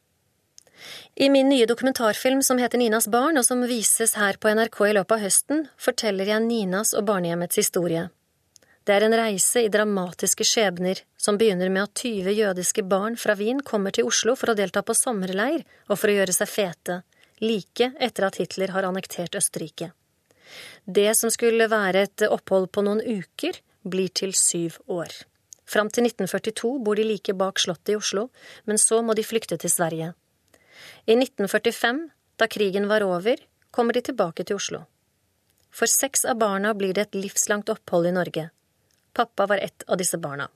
I 1.15 1.29
min 1.29 1.49
nye 1.49 1.67
dokumentarfilm 1.69 2.43
som 2.43 2.59
heter 2.59 2.81
Ninas 2.81 3.09
barn, 3.09 3.37
og 3.37 3.45
som 3.45 3.67
vises 3.69 4.15
her 4.17 4.39
på 4.41 4.53
NRK 4.55 4.79
i 4.89 4.95
løpet 4.97 5.17
av 5.17 5.25
høsten, 5.27 5.67
forteller 5.77 6.31
jeg 6.33 6.47
Ninas 6.47 6.95
og 6.97 7.05
barnehjemmets 7.11 7.61
historie. 7.61 8.07
Det 8.85 8.97
er 8.97 9.05
en 9.05 9.15
reise 9.15 9.61
i 9.67 9.71
dramatiske 9.73 10.45
skjebner 10.49 11.03
som 11.21 11.37
begynner 11.39 11.69
med 11.69 11.85
at 11.85 12.01
20 12.01 12.33
jødiske 12.33 12.85
barn 12.89 13.17
fra 13.21 13.37
Wien 13.37 13.61
kommer 13.61 13.93
til 13.93 14.09
Oslo 14.09 14.33
for 14.41 14.53
å 14.53 14.57
delta 14.57 14.83
på 14.83 14.97
sommerleir 14.97 15.67
og 15.89 15.99
for 15.99 16.09
å 16.09 16.15
gjøre 16.17 16.35
seg 16.35 16.49
fete, 16.49 17.01
like 17.45 17.91
etter 18.01 18.27
at 18.27 18.39
Hitler 18.41 18.73
har 18.73 18.89
annektert 18.89 19.37
Østerrike. 19.37 19.93
Det 20.85 21.11
som 21.17 21.31
skulle 21.31 21.69
være 21.71 22.07
et 22.07 22.25
opphold 22.27 22.71
på 22.73 22.85
noen 22.87 23.03
uker, 23.05 23.61
blir 23.85 24.09
til 24.17 24.33
syv 24.37 24.81
år. 24.89 25.13
Fram 25.69 25.91
til 25.93 26.09
1942 26.09 26.71
bor 26.85 26.99
de 26.99 27.05
like 27.07 27.35
bak 27.37 27.61
Slottet 27.63 27.93
i 27.95 27.99
Oslo, 28.01 28.29
men 28.65 28.81
så 28.81 29.03
må 29.05 29.15
de 29.15 29.25
flykte 29.25 29.61
til 29.61 29.71
Sverige. 29.71 30.15
I 31.07 31.15
1945, 31.15 32.01
da 32.41 32.49
krigen 32.51 32.89
var 32.91 33.05
over, 33.07 33.37
kommer 33.71 33.95
de 33.95 34.03
tilbake 34.09 34.45
til 34.45 34.59
Oslo. 34.59 34.83
For 35.71 35.87
seks 35.87 36.25
av 36.27 36.41
barna 36.41 36.73
blir 36.75 36.97
det 36.97 37.07
et 37.07 37.21
livslangt 37.21 37.71
opphold 37.71 38.11
i 38.11 38.17
Norge. 38.17 38.49
Pappa 39.13 39.47
var 39.47 39.59
ett 39.59 39.83
av 39.87 39.99
disse 39.99 40.19
barna. 40.19 40.49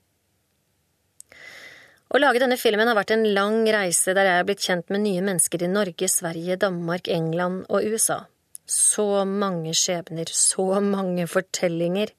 Å 2.15 2.19
lage 2.21 2.39
denne 2.39 2.55
filmen 2.61 2.87
har 2.87 2.95
vært 2.95 3.11
en 3.11 3.25
lang 3.35 3.65
reise 3.75 4.13
der 4.15 4.29
jeg 4.29 4.41
er 4.41 4.47
blitt 4.47 4.63
kjent 4.63 4.93
med 4.93 5.03
nye 5.03 5.23
mennesker 5.25 5.65
i 5.67 5.71
Norge, 5.71 6.09
Sverige, 6.11 6.59
Danmark, 6.63 7.11
England 7.11 7.65
og 7.67 7.89
USA. 7.91 8.21
Så 8.71 9.25
mange 9.27 9.75
skjebner, 9.75 10.31
så 10.31 10.79
mange 10.85 11.27
fortellinger. 11.27 12.15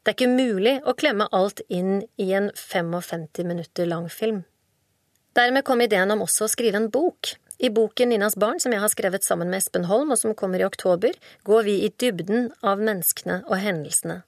Det 0.00 0.12
er 0.12 0.16
ikke 0.16 0.32
mulig 0.32 0.74
å 0.88 0.96
klemme 0.96 1.28
alt 1.32 1.60
inn 1.68 2.06
i 2.16 2.30
en 2.32 2.50
55 2.56 3.44
minutter 3.44 3.88
lang 3.90 4.08
film. 4.08 4.42
Dermed 5.36 5.66
kom 5.66 5.82
ideen 5.84 6.14
om 6.14 6.24
også 6.24 6.46
å 6.46 6.52
skrive 6.52 6.80
en 6.80 6.90
bok. 6.94 7.34
I 7.60 7.68
boken 7.70 8.10
Ninas 8.10 8.38
barn, 8.40 8.60
som 8.60 8.72
jeg 8.72 8.82
har 8.82 8.90
skrevet 8.90 9.26
sammen 9.26 9.50
med 9.50 9.60
Espen 9.60 9.90
Holm, 9.90 10.12
og 10.14 10.20
som 10.20 10.34
kommer 10.34 10.62
i 10.62 10.66
oktober, 10.66 11.12
går 11.44 11.66
vi 11.68 11.82
i 11.84 11.92
dybden 12.00 12.48
av 12.64 12.80
menneskene 12.80 13.42
og 13.44 13.60
hendelsene 13.60 14.22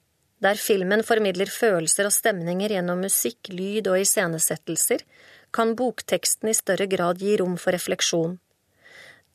der 0.45 0.59
filmen 0.61 1.03
formidler 1.07 1.49
følelser 1.51 2.09
og 2.09 2.15
stemninger 2.15 2.75
gjennom 2.77 3.01
musikk, 3.05 3.49
lyd 3.49 3.89
og 3.89 4.01
iscenesettelser, 4.03 5.05
kan 5.51 5.73
bokteksten 5.79 6.51
i 6.51 6.57
større 6.57 6.89
grad 6.91 7.23
gi 7.23 7.37
rom 7.41 7.57
for 7.61 7.73
refleksjon. 7.77 8.37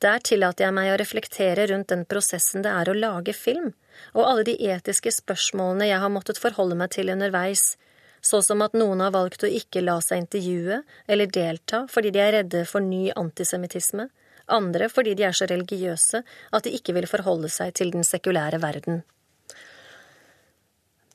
Der 0.02 0.18
tillater 0.18 0.66
jeg 0.66 0.74
meg 0.74 0.90
å 0.90 0.98
reflektere 0.98 1.66
rundt 1.70 1.92
den 1.92 2.02
prosessen 2.10 2.64
det 2.64 2.70
er 2.70 2.90
å 2.90 2.96
lage 2.96 3.34
film, 3.38 3.70
og 4.14 4.26
alle 4.26 4.46
de 4.48 4.56
etiske 4.70 5.12
spørsmålene 5.14 5.90
jeg 5.90 6.02
har 6.02 6.10
måttet 6.10 6.40
forholde 6.42 6.78
meg 6.78 6.90
til 6.94 7.12
underveis, 7.14 7.76
så 8.22 8.40
som 8.42 8.62
at 8.62 8.74
noen 8.78 9.02
har 9.02 9.14
valgt 9.14 9.42
å 9.46 9.50
ikke 9.50 9.82
la 9.82 9.98
seg 10.02 10.24
intervjue 10.24 10.82
eller 11.10 11.30
delta 11.30 11.84
fordi 11.90 12.12
de 12.14 12.22
er 12.22 12.36
redde 12.38 12.64
for 12.70 12.82
ny 12.82 13.08
antisemittisme, 13.18 14.08
andre 14.46 14.88
fordi 14.90 15.14
de 15.18 15.26
er 15.26 15.34
så 15.38 15.46
religiøse 15.50 16.22
at 16.22 16.66
de 16.66 16.74
ikke 16.78 16.94
vil 16.98 17.10
forholde 17.10 17.50
seg 17.50 17.74
til 17.78 17.94
den 17.94 18.06
sekulære 18.06 18.62
verden. 18.62 19.02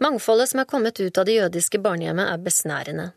Mangfoldet 0.04 0.52
som 0.52 0.62
er 0.62 0.70
kommet 0.70 1.00
ut 1.00 1.18
av 1.18 1.26
det 1.26 1.40
jødiske 1.40 1.80
barnehjemmet, 1.82 2.30
er 2.30 2.44
besnærende. 2.44 3.08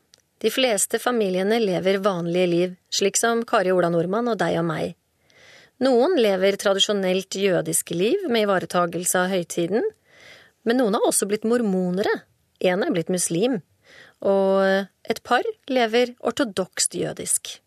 De 0.41 0.49
fleste 0.49 0.99
familiene 0.99 1.59
lever 1.61 1.99
vanlige 2.01 2.49
liv, 2.49 2.77
slik 2.89 3.19
som 3.21 3.43
Kari 3.45 3.73
Ola 3.75 3.91
Nordmann 3.93 4.31
og 4.33 4.39
deg 4.41 4.57
og 4.63 4.65
meg. 4.71 4.95
Noen 5.85 6.17
lever 6.21 6.57
tradisjonelt 6.61 7.37
jødiske 7.37 7.97
liv 7.97 8.25
med 8.29 8.47
ivaretagelse 8.47 9.21
av 9.21 9.33
høytiden, 9.33 9.85
men 10.65 10.81
noen 10.81 10.97
har 10.97 11.05
også 11.09 11.29
blitt 11.29 11.45
mormonere, 11.49 12.13
en 12.61 12.85
er 12.85 12.93
blitt 12.93 13.13
muslim, 13.13 13.61
og 14.21 14.65
et 15.09 15.21
par 15.25 15.45
lever 15.69 16.15
ortodokst 16.21 16.97
jødisk. 16.97 17.59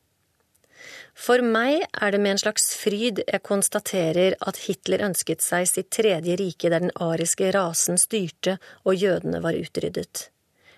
For 1.14 1.44
meg 1.46 1.86
er 1.94 2.12
det 2.12 2.20
med 2.20 2.36
en 2.36 2.42
slags 2.42 2.72
fryd 2.76 3.22
jeg 3.22 3.46
konstaterer 3.46 4.36
at 4.42 4.64
Hitler 4.66 5.06
ønsket 5.06 5.46
seg 5.46 5.68
sitt 5.70 5.92
tredje 5.94 6.36
rike 6.40 6.72
der 6.74 6.82
den 6.84 6.94
ariske 6.98 7.52
rasen 7.54 8.02
styrte 8.02 8.58
og 8.84 8.98
jødene 8.98 9.44
var 9.44 9.58
utryddet. 9.58 10.30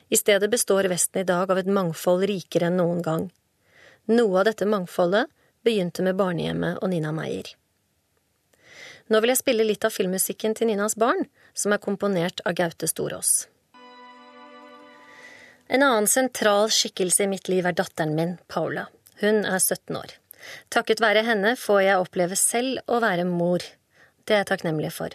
I 0.09 0.19
stedet 0.19 0.51
består 0.51 0.89
Vesten 0.91 1.23
i 1.23 1.27
dag 1.27 1.49
av 1.49 1.57
et 1.57 1.71
mangfold 1.71 2.27
rikere 2.29 2.69
enn 2.69 2.77
noen 2.81 3.01
gang. 3.01 3.29
Noe 4.11 4.41
av 4.41 4.49
dette 4.51 4.67
mangfoldet 4.69 5.31
begynte 5.65 6.03
med 6.05 6.19
barnehjemmet 6.19 6.83
og 6.83 6.91
Nina 6.91 7.13
Meyer. 7.15 7.47
Nå 9.09 9.21
vil 9.21 9.31
jeg 9.31 9.41
spille 9.41 9.65
litt 9.65 9.85
av 9.85 9.93
filmmusikken 9.93 10.53
til 10.57 10.69
Ninas 10.69 10.97
barn, 10.97 11.25
som 11.53 11.73
er 11.73 11.81
komponert 11.81 12.41
av 12.45 12.57
Gaute 12.57 12.89
Storås. 12.89 13.47
En 15.65 15.81
annen 15.81 16.09
sentral 16.09 16.69
skikkelse 16.69 17.25
i 17.25 17.31
mitt 17.31 17.49
liv 17.49 17.65
er 17.65 17.73
datteren 17.77 18.13
min, 18.17 18.37
Paula. 18.51 18.85
Hun 19.21 19.45
er 19.45 19.57
17 19.57 19.97
år. 19.97 20.13
Takket 20.73 21.03
være 21.03 21.25
henne 21.27 21.55
får 21.59 21.81
jeg 21.85 22.01
oppleve 22.01 22.37
selv 22.39 22.81
å 22.91 23.01
være 23.03 23.27
mor. 23.29 23.63
Det 24.25 24.35
er 24.35 24.43
jeg 24.43 24.51
takknemlig 24.53 24.91
for. 24.95 25.13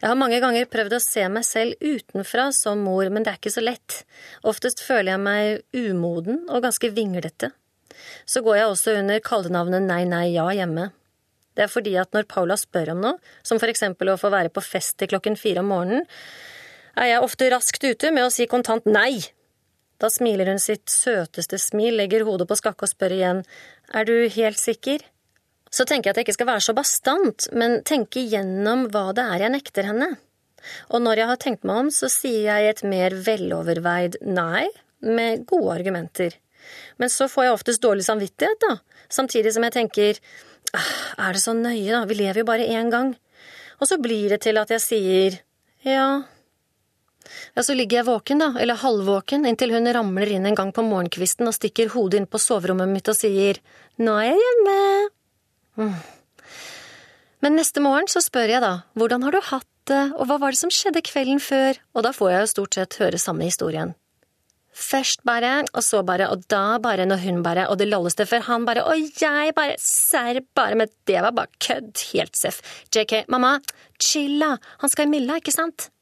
Jeg 0.00 0.06
har 0.06 0.18
mange 0.18 0.38
ganger 0.42 0.68
prøvd 0.70 0.96
å 0.96 1.02
se 1.02 1.24
meg 1.32 1.46
selv 1.46 1.80
utenfra 1.82 2.48
som 2.54 2.82
mor, 2.86 3.08
men 3.10 3.24
det 3.24 3.32
er 3.32 3.40
ikke 3.40 3.54
så 3.54 3.64
lett. 3.64 4.02
Oftest 4.46 4.82
føler 4.84 5.14
jeg 5.14 5.22
meg 5.24 5.64
umoden 5.74 6.44
og 6.48 6.64
ganske 6.66 6.90
vinglete. 6.94 7.50
Så 8.26 8.42
går 8.44 8.60
jeg 8.60 8.70
også 8.70 8.98
under 9.00 9.22
kallenavnet 9.24 9.86
Nei, 9.86 10.02
nei, 10.08 10.26
ja 10.34 10.46
hjemme. 10.54 10.90
Det 11.54 11.66
er 11.66 11.70
fordi 11.70 11.94
at 12.00 12.10
når 12.14 12.26
Paula 12.30 12.56
spør 12.58 12.94
om 12.94 13.02
noe, 13.04 13.20
som 13.46 13.60
for 13.62 13.70
eksempel 13.70 14.10
å 14.10 14.18
få 14.18 14.30
være 14.34 14.50
på 14.54 14.62
fest 14.64 14.98
til 14.98 15.12
klokken 15.12 15.38
fire 15.38 15.62
om 15.62 15.70
morgenen, 15.70 16.08
er 16.98 17.10
jeg 17.10 17.26
ofte 17.26 17.50
raskt 17.50 17.86
ute 17.86 18.10
med 18.14 18.26
å 18.26 18.32
si 18.34 18.46
kontant 18.50 18.86
nei. 18.86 19.22
Da 20.02 20.10
smiler 20.10 20.50
hun 20.50 20.60
sitt 20.62 20.90
søteste 20.90 21.58
smil, 21.62 21.94
legger 22.00 22.26
hodet 22.26 22.48
på 22.50 22.58
skakke 22.58 22.86
og 22.86 22.90
spør 22.90 23.14
igjen, 23.14 23.42
er 23.92 24.06
du 24.08 24.14
helt 24.32 24.60
sikker? 24.60 25.02
Så 25.74 25.86
tenker 25.88 26.08
jeg 26.08 26.14
at 26.14 26.20
jeg 26.20 26.28
ikke 26.28 26.36
skal 26.38 26.50
være 26.52 26.64
så 26.68 26.74
bastant, 26.76 27.48
men 27.52 27.80
tenke 27.86 28.22
igjennom 28.22 28.86
hva 28.94 29.08
det 29.16 29.24
er 29.26 29.44
jeg 29.44 29.54
nekter 29.56 29.88
henne. 29.90 30.12
Og 30.94 31.02
når 31.02 31.20
jeg 31.20 31.30
har 31.32 31.40
tenkt 31.42 31.66
meg 31.66 31.82
om, 31.82 31.90
så 31.92 32.08
sier 32.12 32.46
jeg 32.46 32.70
et 32.70 32.82
mer 32.86 33.16
veloverveid 33.26 34.20
nei, 34.24 34.68
med 35.04 35.44
gode 35.50 35.74
argumenter. 35.74 36.36
Men 36.96 37.10
så 37.12 37.26
får 37.28 37.48
jeg 37.48 37.56
oftest 37.58 37.82
dårlig 37.84 38.06
samvittighet, 38.06 38.62
da, 38.62 38.78
samtidig 39.12 39.52
som 39.52 39.66
jeg 39.66 39.76
tenker 39.76 40.20
«Ah, 40.74 40.94
er 41.28 41.36
det 41.36 41.42
så 41.42 41.52
nøye, 41.54 41.90
da, 41.92 42.04
vi 42.08 42.16
lever 42.18 42.40
jo 42.40 42.48
bare 42.48 42.66
én 42.66 42.88
gang. 42.90 43.12
Og 43.82 43.90
så 43.90 43.98
blir 44.00 44.32
det 44.32 44.40
til 44.46 44.58
at 44.58 44.70
jeg 44.72 44.82
sier 44.82 45.36
ja, 45.84 46.24
ja, 47.54 47.62
så 47.62 47.76
ligger 47.76 48.00
jeg 48.00 48.08
våken, 48.08 48.42
da, 48.42 48.50
eller 48.60 48.80
halvvåken, 48.80 49.46
inntil 49.48 49.74
hun 49.74 49.90
ramler 49.96 50.34
inn 50.36 50.48
en 50.48 50.58
gang 50.58 50.72
på 50.74 50.84
morgenkvisten 50.86 51.48
og 51.50 51.56
stikker 51.56 51.92
hodet 51.94 52.22
inn 52.22 52.30
på 52.30 52.40
soverommet 52.42 52.90
mitt 52.90 53.10
og 53.10 53.18
sier 53.18 53.60
nå 54.02 54.16
er 54.20 54.32
jeg 54.32 54.42
hjemme. 54.42 54.78
Mm. 55.80 55.94
Men 57.44 57.58
neste 57.60 57.82
morgen 57.84 58.08
så 58.10 58.22
spør 58.24 58.56
jeg 58.56 58.64
da 58.64 58.74
hvordan 58.98 59.26
har 59.26 59.34
du 59.34 59.42
hatt 59.50 59.68
det, 59.90 60.04
og 60.16 60.30
hva 60.30 60.38
var 60.40 60.54
det 60.54 60.62
som 60.62 60.72
skjedde 60.72 61.04
kvelden 61.04 61.42
før, 61.42 61.76
og 61.92 62.06
da 62.06 62.14
får 62.16 62.30
jeg 62.32 62.40
jo 62.40 62.52
stort 62.54 62.78
sett 62.78 62.98
høre 63.02 63.20
samme 63.20 63.44
historien. 63.44 63.92
Først 64.74 65.22
bare, 65.22 65.60
og 65.70 65.84
så 65.86 66.00
bare, 66.02 66.26
og 66.34 66.48
da 66.50 66.80
bare, 66.82 67.04
når 67.06 67.20
hun 67.22 67.42
bare, 67.44 67.68
og 67.70 67.78
det 67.78 67.86
lolleste 67.92 68.26
før 68.26 68.42
han 68.48 68.64
bare, 68.66 68.82
og 68.82 69.20
jeg 69.20 69.54
bare, 69.54 69.76
serr 69.78 70.40
bare, 70.56 70.74
men 70.80 70.90
det 71.06 71.20
var 71.22 71.34
bare 71.36 71.52
kødd, 71.62 71.92
helt 72.10 72.34
seff. 72.34 72.58
JK, 72.90 73.28
mamma, 73.30 73.60
chilla, 74.02 74.56
han 74.82 74.90
skal 74.90 75.06
i 75.06 75.12
Milla, 75.12 75.38
ikke 75.38 75.54
sant? 75.54 75.92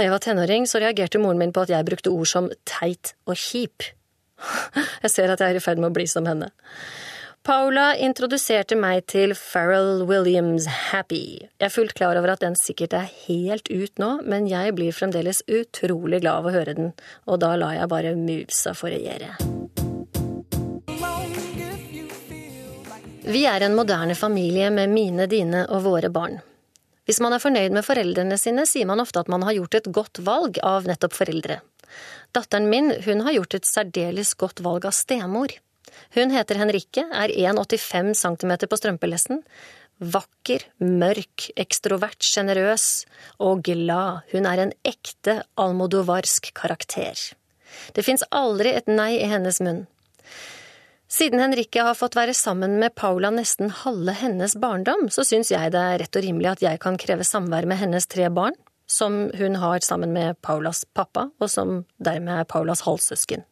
Da 0.00 0.06
jeg 0.06 0.14
var 0.14 0.22
tenåring, 0.24 0.64
så 0.64 0.78
reagerte 0.80 1.20
moren 1.20 1.36
min 1.36 1.50
på 1.52 1.60
at 1.60 1.68
jeg 1.68 1.84
brukte 1.84 2.08
ord 2.08 2.28
som 2.30 2.46
teit 2.64 3.10
og 3.28 3.34
kjip. 3.36 3.84
Jeg 5.02 5.10
ser 5.12 5.28
at 5.28 5.42
jeg 5.44 5.52
er 5.52 5.58
i 5.58 5.60
ferd 5.60 5.76
med 5.76 5.90
å 5.90 5.92
bli 5.92 6.06
som 6.08 6.24
henne. 6.24 6.48
Paula 7.44 7.90
introduserte 8.00 8.78
meg 8.80 9.04
til 9.12 9.34
Farrell 9.36 10.06
Williams 10.08 10.64
Happy. 10.88 11.44
Jeg 11.60 11.68
er 11.68 11.74
fullt 11.74 11.92
klar 12.00 12.16
over 12.16 12.32
at 12.32 12.40
den 12.40 12.56
sikkert 12.56 12.96
er 12.96 13.12
helt 13.26 13.68
ut 13.68 14.00
nå, 14.00 14.10
men 14.24 14.48
jeg 14.48 14.72
blir 14.80 14.96
fremdeles 14.96 15.42
utrolig 15.44 16.22
glad 16.24 16.40
av 16.40 16.48
å 16.48 16.56
høre 16.56 16.78
den, 16.80 16.92
og 17.28 17.44
da 17.44 17.52
lar 17.60 17.76
jeg 17.76 17.92
bare 17.92 18.16
musa 18.16 18.72
få 18.72 18.94
regjere. 18.96 19.36
Vi 23.28 23.44
er 23.44 23.68
en 23.68 23.76
moderne 23.76 24.16
familie 24.16 24.72
med 24.72 24.96
mine, 24.96 25.28
dine 25.28 25.68
og 25.68 25.84
våre 25.84 26.08
barn. 26.08 26.40
Hvis 27.10 27.18
man 27.18 27.34
er 27.34 27.42
fornøyd 27.42 27.74
med 27.74 27.82
foreldrene 27.82 28.36
sine, 28.38 28.62
sier 28.70 28.86
man 28.86 29.00
ofte 29.02 29.18
at 29.18 29.30
man 29.32 29.42
har 29.42 29.56
gjort 29.56 29.74
et 29.80 29.88
godt 29.90 30.20
valg 30.22 30.60
av 30.62 30.84
nettopp 30.86 31.16
foreldre. 31.16 31.56
Datteren 32.30 32.68
min, 32.70 32.92
hun 33.02 33.24
har 33.26 33.34
gjort 33.34 33.56
et 33.58 33.66
særdeles 33.66 34.30
godt 34.38 34.62
valg 34.62 34.86
av 34.86 34.94
stemor. 34.94 35.50
Hun 36.14 36.30
heter 36.30 36.60
Henrikke, 36.60 37.08
er 37.10 37.34
1,85 37.34 38.14
cm 38.14 38.52
på 38.62 38.78
strømpelesten. 38.78 39.42
Vakker, 39.98 40.62
mørk, 40.78 41.48
ekstrovert, 41.58 42.22
sjenerøs 42.22 42.86
og 43.42 43.66
glad. 43.66 44.22
Hun 44.30 44.46
er 44.46 44.62
en 44.62 44.74
ekte 44.86 45.40
almodovarsk 45.58 46.52
karakter. 46.62 47.18
Det 47.90 48.06
fins 48.06 48.22
aldri 48.30 48.70
et 48.78 48.86
nei 48.86 49.16
i 49.18 49.26
hennes 49.34 49.58
munn. 49.66 49.88
Siden 51.10 51.40
Henrikke 51.42 51.82
har 51.82 51.96
fått 51.98 52.14
være 52.14 52.36
sammen 52.38 52.76
med 52.78 52.94
Paula 52.94 53.32
nesten 53.34 53.72
halve 53.82 54.12
hennes 54.14 54.54
barndom, 54.62 55.08
så 55.10 55.24
syns 55.26 55.48
jeg 55.50 55.72
det 55.74 55.80
er 55.82 55.96
rett 55.98 56.16
og 56.16 56.22
rimelig 56.22 56.52
at 56.52 56.60
jeg 56.62 56.78
kan 56.82 56.98
kreve 57.02 57.24
samvær 57.26 57.66
med 57.66 57.80
hennes 57.80 58.06
tre 58.06 58.28
barn, 58.30 58.54
som 58.86 59.24
hun 59.34 59.56
har 59.58 59.82
sammen 59.82 60.12
med 60.14 60.38
Paulas 60.46 60.84
pappa, 60.94 61.26
og 61.42 61.50
som 61.50 61.80
dermed 61.98 62.44
er 62.44 62.46
Paulas 62.46 62.84
halvsøsken. 62.86 63.42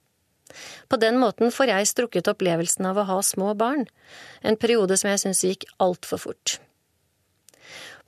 På 0.88 1.00
den 1.02 1.18
måten 1.18 1.50
får 1.52 1.72
jeg 1.72 1.88
strukket 1.90 2.30
opplevelsen 2.30 2.86
av 2.88 3.00
å 3.02 3.06
ha 3.08 3.18
små 3.26 3.56
barn, 3.58 3.88
en 4.40 4.56
periode 4.56 4.96
som 5.00 5.10
jeg 5.10 5.22
syns 5.24 5.42
gikk 5.44 5.66
altfor 5.82 6.22
fort. 6.28 6.60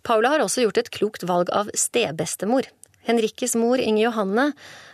Paula 0.06 0.30
har 0.36 0.44
også 0.44 0.62
gjort 0.62 0.78
et 0.78 0.92
klokt 0.94 1.26
valg 1.26 1.50
av 1.50 1.72
stebestemor. 1.74 2.70
Henrikkes 3.02 3.58
mor, 3.58 3.82
Inge 3.82 4.06
Johanne, 4.06 4.52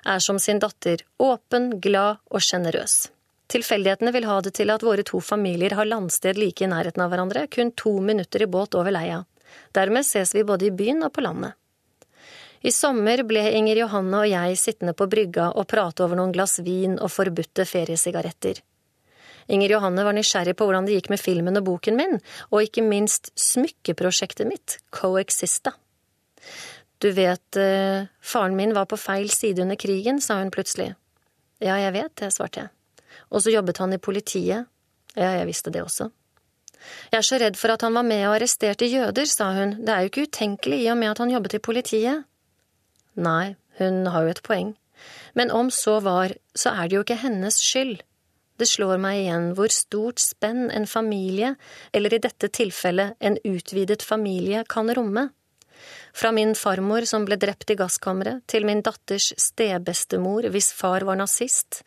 er 0.09 0.25
som 0.25 0.41
sin 0.41 0.65
datter 0.65 1.05
åpen, 1.21 1.77
glad 1.85 2.25
og 2.33 2.41
sjenerøs. 2.41 3.11
Tilfeldighetene 3.53 4.13
vil 4.13 4.27
ha 4.27 4.41
det 4.43 4.57
til 4.59 4.73
at 4.75 4.83
våre 4.83 5.05
to 5.07 5.21
familier 5.23 5.77
har 5.79 5.87
landsted 5.87 6.39
like 6.39 6.65
i 6.65 6.71
nærheten 6.71 7.03
av 7.05 7.13
hverandre, 7.13 7.47
kun 7.47 7.71
to 7.79 7.95
minutter 8.03 8.43
i 8.43 8.51
båt 8.51 8.75
over 8.75 8.95
leia. 8.95 9.23
Dermed 9.77 10.07
ses 10.07 10.35
vi 10.35 10.45
både 10.45 10.67
i 10.67 10.75
byen 10.75 11.07
og 11.07 11.13
på 11.15 11.23
landet. 11.23 11.55
I 12.67 12.73
sommer 12.75 13.23
ble 13.29 13.45
Inger 13.55 13.85
Johanne 13.85 14.25
og 14.25 14.31
jeg 14.31 14.59
sittende 14.59 14.97
på 14.97 15.07
brygga 15.11 15.53
og 15.55 15.69
prate 15.71 16.03
over 16.03 16.19
noen 16.19 16.33
glass 16.35 16.59
vin 16.67 16.97
og 16.99 17.13
forbudte 17.15 17.67
feriesigaretter. 17.69 18.59
Inger 19.47 19.77
Johanne 19.77 20.03
var 20.03 20.17
nysgjerrig 20.17 20.57
på 20.59 20.67
hvordan 20.67 20.89
det 20.89 20.97
gikk 20.97 21.13
med 21.13 21.23
filmen 21.23 21.61
og 21.61 21.69
boken 21.69 21.99
min, 21.99 22.17
og 22.51 22.65
ikke 22.67 22.83
minst 22.83 23.31
smykkeprosjektet 23.39 24.49
mitt, 24.51 24.81
Coexista. 24.91 25.77
Du 26.99 27.13
vet, 27.15 27.57
eh, 27.57 28.09
faren 28.21 28.57
min 28.57 28.75
var 28.75 28.89
på 28.91 28.99
feil 28.99 29.31
side 29.31 29.63
under 29.63 29.77
krigen, 29.77 30.21
sa 30.21 30.41
hun 30.41 30.51
plutselig. 30.51 30.97
Ja, 31.61 31.77
jeg 31.77 31.93
vet 31.93 32.17
det, 32.17 32.33
svarte 32.35 32.65
jeg. 32.65 32.76
Og 33.31 33.43
så 33.43 33.53
jobbet 33.55 33.81
han 33.83 33.95
i 33.97 34.03
politiet. 34.03 34.69
Ja, 35.17 35.33
jeg 35.41 35.49
visste 35.49 35.73
det 35.73 35.83
også. 35.83 36.11
Jeg 37.11 37.19
er 37.19 37.27
så 37.27 37.39
redd 37.41 37.57
for 37.59 37.73
at 37.73 37.83
han 37.83 37.97
var 37.97 38.05
med 38.07 38.23
og 38.29 38.37
arresterte 38.37 38.87
jøder, 38.87 39.27
sa 39.27 39.51
hun, 39.57 39.79
det 39.83 39.93
er 39.93 40.05
jo 40.05 40.11
ikke 40.11 40.27
utenkelig 40.29 40.83
i 40.85 40.91
og 40.93 40.99
med 41.01 41.15
at 41.15 41.23
han 41.23 41.33
jobbet 41.33 41.57
i 41.59 41.63
politiet. 41.63 42.27
Nei, 43.17 43.57
hun 43.81 44.05
har 44.13 44.27
jo 44.27 44.35
et 44.35 44.43
poeng, 44.45 44.75
men 45.35 45.51
om 45.51 45.73
så 45.73 45.99
var, 46.05 46.37
så 46.55 46.75
er 46.77 46.89
det 46.89 46.99
jo 46.99 47.07
ikke 47.07 47.23
hennes 47.25 47.59
skyld. 47.65 47.97
Det 48.57 48.69
slår 48.69 49.01
meg 49.01 49.23
igjen 49.25 49.51
hvor 49.57 49.73
stort 49.73 50.21
spenn 50.23 50.71
en 50.73 50.87
familie, 50.89 51.55
eller 51.93 52.15
i 52.15 52.23
dette 52.25 52.53
tilfellet 52.53 53.17
en 53.21 53.37
utvidet 53.45 54.05
familie, 54.05 54.65
kan 54.69 54.93
romme. 54.97 55.29
Fra 56.17 56.33
min 56.33 56.55
farmor 56.57 57.05
som 57.09 57.25
ble 57.29 57.37
drept 57.41 57.71
i 57.71 57.77
gasskammeret, 57.77 58.45
til 58.49 58.65
min 58.65 58.83
datters 58.85 59.33
stebestemor 59.37 60.49
hvis 60.53 60.73
far 60.73 61.05
var 61.05 61.19
nazist, 61.21 61.83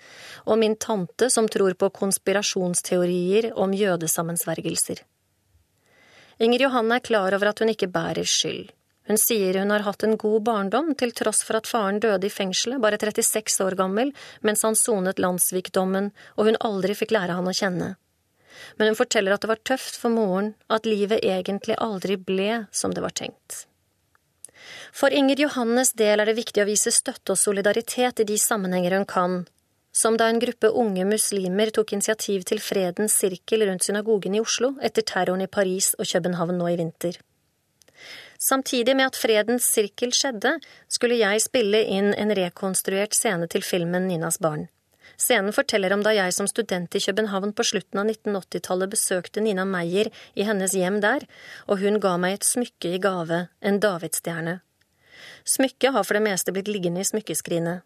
og 0.46 0.60
min 0.62 0.76
tante 0.78 1.32
som 1.34 1.48
tror 1.50 1.74
på 1.80 1.90
konspirasjonsteorier 2.02 3.52
om 3.58 3.74
jødesammensvergelser. 3.74 5.02
Inger 6.40 6.68
Johanne 6.68 7.00
er 7.00 7.04
klar 7.04 7.36
over 7.36 7.52
at 7.52 7.60
hun 7.60 7.74
ikke 7.74 7.90
bærer 7.92 8.28
skyld. 8.28 8.70
Hun 9.10 9.18
sier 9.18 9.58
hun 9.58 9.72
har 9.74 9.82
hatt 9.88 10.04
en 10.06 10.14
god 10.22 10.44
barndom, 10.46 10.92
til 10.94 11.12
tross 11.18 11.42
for 11.42 11.58
at 11.58 11.68
faren 11.68 11.98
døde 12.00 12.30
i 12.30 12.30
fengselet, 12.30 12.78
bare 12.84 13.00
36 13.02 13.66
år 13.66 13.76
gammel, 13.80 14.14
mens 14.46 14.62
han 14.62 14.78
sonet 14.78 15.18
landssvikdommen, 15.18 16.12
og 16.38 16.46
hun 16.46 16.60
aldri 16.62 16.94
fikk 16.94 17.16
lære 17.18 17.40
han 17.40 17.50
å 17.50 17.56
kjenne. 17.56 17.96
men 18.78 18.90
hun 18.90 18.96
forteller 18.96 19.32
at 19.32 19.42
det 19.42 19.48
var 19.48 19.62
tøft 19.64 19.96
for 19.96 20.12
moren, 20.12 20.54
at 20.70 20.86
livet 20.86 21.24
egentlig 21.24 21.78
aldri 21.80 22.18
ble 22.18 22.66
som 22.72 22.92
det 22.94 23.02
var 23.02 23.16
tenkt. 23.16 23.69
For 24.92 25.14
Inger 25.14 25.40
Johannes 25.46 25.94
del 25.94 26.20
er 26.20 26.30
det 26.30 26.38
viktig 26.40 26.64
å 26.64 26.68
vise 26.70 26.92
støtte 26.94 27.36
og 27.36 27.40
solidaritet 27.40 28.24
i 28.24 28.28
de 28.28 28.38
sammenhenger 28.42 28.98
hun 28.98 29.08
kan, 29.10 29.40
som 29.92 30.18
da 30.18 30.30
en 30.30 30.42
gruppe 30.42 30.70
unge 30.70 31.06
muslimer 31.06 31.72
tok 31.74 31.94
initiativ 31.94 32.46
til 32.50 32.62
Fredens 32.64 33.18
sirkel 33.22 33.66
rundt 33.70 33.86
synagogen 33.86 34.38
i 34.38 34.42
Oslo 34.44 34.76
etter 34.82 35.06
terroren 35.06 35.46
i 35.46 35.52
Paris 35.52 35.94
og 35.98 36.10
København 36.10 36.58
nå 36.60 36.72
i 36.74 36.80
vinter. 36.80 37.20
Samtidig 38.40 38.96
med 38.96 39.10
at 39.10 39.20
Fredens 39.20 39.66
sirkel 39.68 40.14
skjedde, 40.16 40.56
skulle 40.88 41.20
jeg 41.20 41.44
spille 41.44 41.82
inn 41.84 42.14
en 42.16 42.32
rekonstruert 42.38 43.18
scene 43.18 43.50
til 43.52 43.66
filmen 43.66 44.08
Ninas 44.08 44.40
barn. 44.40 44.70
Scenen 45.20 45.52
forteller 45.52 45.92
om 45.92 46.04
da 46.06 46.14
jeg 46.16 46.32
som 46.32 46.48
student 46.48 46.96
i 46.96 47.02
København 47.04 47.52
på 47.52 47.66
slutten 47.68 48.00
av 48.00 48.08
1980-tallet 48.08 48.94
besøkte 48.94 49.44
Nina 49.44 49.66
Meyer 49.68 50.08
i 50.40 50.48
hennes 50.48 50.76
hjem 50.78 51.02
der, 51.04 51.26
og 51.68 51.84
hun 51.84 52.00
ga 52.00 52.16
meg 52.22 52.38
et 52.38 52.48
smykke 52.48 52.96
i 52.96 53.02
gave, 53.04 53.48
en 53.60 53.82
davidsstjerne. 53.84 54.62
Smykket 55.44 55.94
har 55.96 56.06
for 56.08 56.18
det 56.18 56.26
meste 56.26 56.54
blitt 56.56 56.72
liggende 56.72 57.04
i 57.04 57.08
smykkeskrinet. 57.08 57.86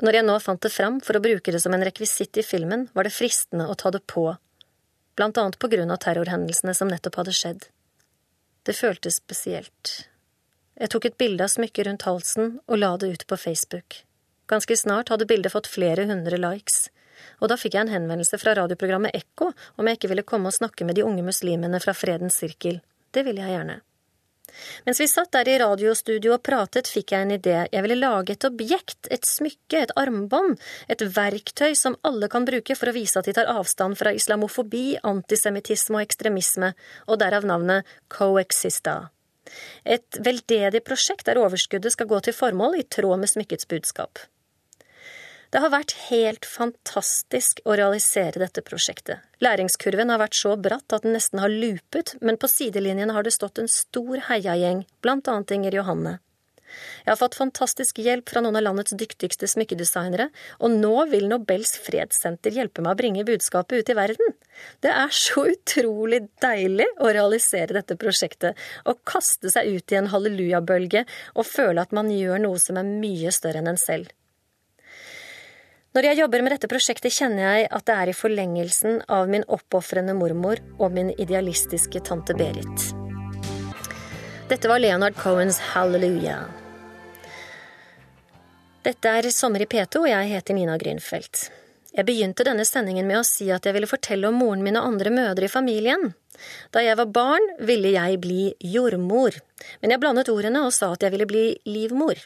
Når 0.00 0.18
jeg 0.18 0.26
nå 0.26 0.38
fant 0.40 0.62
det 0.62 0.72
fram 0.72 1.00
for 1.04 1.18
å 1.18 1.22
bruke 1.24 1.52
det 1.52 1.60
som 1.60 1.74
en 1.76 1.84
rekvisitt 1.84 2.38
i 2.40 2.46
filmen, 2.46 2.88
var 2.94 3.04
det 3.04 3.12
fristende 3.14 3.66
å 3.68 3.76
ta 3.78 3.92
det 3.94 4.04
på, 4.10 4.30
blant 5.18 5.38
annet 5.38 5.58
på 5.60 5.70
grunn 5.70 5.92
av 5.92 6.00
terrorhendelsene 6.04 6.74
som 6.74 6.90
nettopp 6.90 7.20
hadde 7.20 7.36
skjedd. 7.36 7.68
Det 8.64 8.76
føltes 8.76 9.20
spesielt. 9.20 9.94
Jeg 10.80 10.90
tok 10.90 11.06
et 11.06 11.18
bilde 11.20 11.44
av 11.44 11.52
smykket 11.52 11.86
rundt 11.86 12.06
halsen 12.08 12.58
og 12.64 12.80
la 12.80 12.94
det 12.98 13.12
ut 13.12 13.26
på 13.30 13.38
Facebook. 13.38 14.00
Ganske 14.50 14.76
snart 14.76 15.12
hadde 15.12 15.28
bildet 15.28 15.52
fått 15.54 15.70
flere 15.70 16.06
hundre 16.08 16.40
likes, 16.40 16.88
og 17.40 17.50
da 17.52 17.58
fikk 17.60 17.76
jeg 17.76 17.86
en 17.86 17.94
henvendelse 17.94 18.38
fra 18.40 18.56
radioprogrammet 18.58 19.14
Ekko 19.16 19.52
om 19.52 19.88
jeg 19.88 19.98
ikke 19.98 20.10
ville 20.12 20.26
komme 20.26 20.50
og 20.50 20.56
snakke 20.56 20.86
med 20.88 20.98
de 20.98 21.04
unge 21.06 21.24
muslimene 21.24 21.80
fra 21.80 21.94
Fredens 21.96 22.40
sirkel. 22.40 22.80
Det 23.14 23.24
ville 23.26 23.44
jeg 23.44 23.54
gjerne. 23.54 23.78
Mens 24.86 25.00
vi 25.00 25.06
satt 25.08 25.32
der 25.34 25.48
i 25.48 25.56
radiostudio 25.60 26.34
og 26.36 26.42
pratet, 26.46 26.88
fikk 26.90 27.14
jeg 27.14 27.26
en 27.26 27.34
idé. 27.36 27.56
Jeg 27.72 27.84
ville 27.84 27.98
lage 27.98 28.36
et 28.36 28.46
objekt, 28.46 29.08
et 29.10 29.26
smykke, 29.28 29.80
et 29.80 29.94
armbånd, 29.98 30.58
et 30.88 31.04
verktøy 31.16 31.74
som 31.78 31.98
alle 32.06 32.28
kan 32.32 32.46
bruke 32.48 32.76
for 32.78 32.90
å 32.90 32.96
vise 32.96 33.18
at 33.18 33.28
de 33.28 33.34
tar 33.36 33.50
avstand 33.50 33.98
fra 34.00 34.14
islamofobi, 34.14 35.00
antisemittisme 35.02 35.98
og 35.98 36.06
ekstremisme, 36.06 36.74
og 37.08 37.20
derav 37.24 37.48
navnet 37.48 37.88
Coexista. 38.12 39.00
Et 39.84 40.20
veldedig 40.24 40.80
prosjekt 40.84 41.26
der 41.28 41.40
overskuddet 41.42 41.92
skal 41.92 42.08
gå 42.08 42.20
til 42.24 42.36
formål 42.36 42.78
i 42.80 42.86
tråd 42.88 43.20
med 43.20 43.30
smykkets 43.30 43.68
budskap. 43.68 44.22
Det 45.54 45.60
har 45.62 45.70
vært 45.70 45.92
helt 46.08 46.46
fantastisk 46.50 47.60
å 47.62 47.76
realisere 47.78 48.40
dette 48.42 48.58
prosjektet. 48.66 49.20
Læringskurven 49.38 50.10
har 50.10 50.18
vært 50.18 50.34
så 50.34 50.56
bratt 50.58 50.90
at 50.96 51.04
den 51.06 51.14
nesten 51.14 51.38
har 51.38 51.52
lupet, 51.52 52.16
men 52.18 52.40
på 52.42 52.48
sidelinjene 52.50 53.14
har 53.14 53.22
det 53.22 53.36
stått 53.36 53.60
en 53.62 53.70
stor 53.70 54.24
heiagjeng, 54.32 54.80
blant 54.98 55.30
annet 55.30 55.54
Inger 55.54 55.76
Johanne. 55.78 56.16
Jeg 57.04 57.12
har 57.12 57.20
fått 57.20 57.36
fantastisk 57.38 58.00
hjelp 58.02 58.32
fra 58.32 58.42
noen 58.42 58.58
av 58.58 58.64
landets 58.66 58.96
dyktigste 58.98 59.46
smykkedesignere, 59.52 60.26
og 60.58 60.74
nå 60.74 61.04
vil 61.12 61.28
Nobels 61.30 61.76
fredssenter 61.84 62.58
hjelpe 62.58 62.82
meg 62.82 62.96
å 62.96 63.00
bringe 63.04 63.26
budskapet 63.30 63.78
ut 63.78 63.94
i 63.94 63.98
verden. 64.00 64.34
Det 64.82 64.90
er 64.90 65.14
så 65.14 65.46
utrolig 65.52 66.24
deilig 66.42 66.90
å 66.98 67.12
realisere 67.14 67.78
dette 67.78 67.94
prosjektet, 67.94 68.58
og 68.90 69.06
kaste 69.06 69.54
seg 69.54 69.70
ut 69.70 69.94
i 69.94 70.02
en 70.02 70.10
hallelujabølge 70.10 71.06
og 71.36 71.46
føle 71.46 71.86
at 71.86 71.94
man 71.94 72.10
gjør 72.10 72.42
noe 72.42 72.58
som 72.58 72.82
er 72.82 72.90
mye 73.06 73.30
større 73.38 73.62
enn 73.62 73.70
en 73.76 73.82
selv. 73.86 74.10
Når 75.94 76.08
jeg 76.08 76.18
jobber 76.18 76.42
med 76.42 76.50
dette 76.50 76.66
prosjektet, 76.66 77.14
kjenner 77.14 77.44
jeg 77.44 77.66
at 77.70 77.84
det 77.86 77.94
er 77.94 78.10
i 78.10 78.16
forlengelsen 78.18 78.96
av 79.14 79.28
min 79.30 79.44
oppofrende 79.46 80.16
mormor 80.18 80.58
og 80.74 80.90
min 80.90 81.12
idealistiske 81.14 82.02
tante 82.02 82.34
Berit. 82.34 82.88
Dette 84.50 84.66
var 84.66 84.82
Leonard 84.82 85.14
Cohens 85.14 85.60
Hallelujah. 85.70 86.48
Dette 88.82 89.14
er 89.20 89.30
Sommer 89.30 89.62
i 89.62 89.70
P2, 89.70 90.02
og 90.02 90.10
jeg 90.10 90.34
heter 90.34 90.58
Nina 90.58 90.74
Grünfeldt. 90.82 91.46
Jeg 91.94 92.08
begynte 92.10 92.42
denne 92.42 92.66
sendingen 92.66 93.06
med 93.06 93.20
å 93.20 93.24
si 93.28 93.46
at 93.54 93.62
jeg 93.62 93.78
ville 93.78 93.86
fortelle 93.86 94.26
om 94.26 94.42
moren 94.42 94.66
min 94.66 94.74
og 94.80 94.90
andre 94.90 95.14
mødre 95.14 95.46
i 95.46 95.52
familien. 95.52 96.10
Da 96.74 96.82
jeg 96.82 96.98
var 96.98 97.14
barn, 97.14 97.52
ville 97.62 97.94
jeg 97.94 98.18
bli 98.18 98.50
jordmor, 98.58 99.38
men 99.78 99.94
jeg 99.94 100.02
blandet 100.02 100.34
ordene 100.34 100.66
og 100.66 100.74
sa 100.74 100.90
at 100.90 101.06
jeg 101.06 101.14
ville 101.14 101.30
bli 101.30 101.52
livmor. 101.70 102.18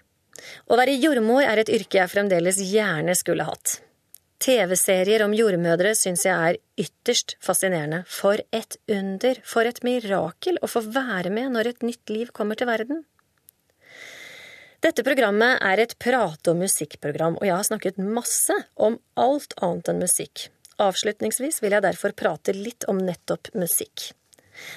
Å 0.69 0.79
være 0.79 0.97
jordmor 0.99 1.43
er 1.45 1.63
et 1.63 1.73
yrke 1.73 2.01
jeg 2.01 2.13
fremdeles 2.13 2.61
gjerne 2.63 3.15
skulle 3.19 3.47
hatt. 3.49 3.79
TV-serier 4.39 5.25
om 5.25 5.35
jordmødre 5.35 5.97
syns 5.99 6.23
jeg 6.27 6.35
er 6.35 6.59
ytterst 6.79 7.35
fascinerende. 7.43 8.05
For 8.07 8.39
et 8.55 8.77
under, 8.87 9.41
for 9.43 9.67
et 9.67 9.81
mirakel 9.87 10.61
å 10.63 10.71
få 10.71 10.85
være 10.87 11.33
med 11.35 11.57
når 11.57 11.73
et 11.73 11.87
nytt 11.87 12.13
liv 12.15 12.31
kommer 12.37 12.59
til 12.59 12.71
verden. 12.71 13.03
Dette 14.79 15.03
programmet 15.03 15.59
er 15.67 15.83
et 15.83 15.97
prate- 15.99 16.53
og 16.53 16.61
musikkprogram, 16.61 17.41
og 17.41 17.49
jeg 17.49 17.57
har 17.57 17.67
snakket 17.67 17.99
masse 17.99 18.55
om 18.77 19.01
alt 19.19 19.57
annet 19.59 19.91
enn 19.91 20.05
musikk. 20.05 20.47
Avslutningsvis 20.79 21.59
vil 21.65 21.75
jeg 21.75 21.83
derfor 21.83 22.15
prate 22.15 22.55
litt 22.55 22.87
om 22.87 23.01
nettopp 23.03 23.51
musikk. 23.59 24.13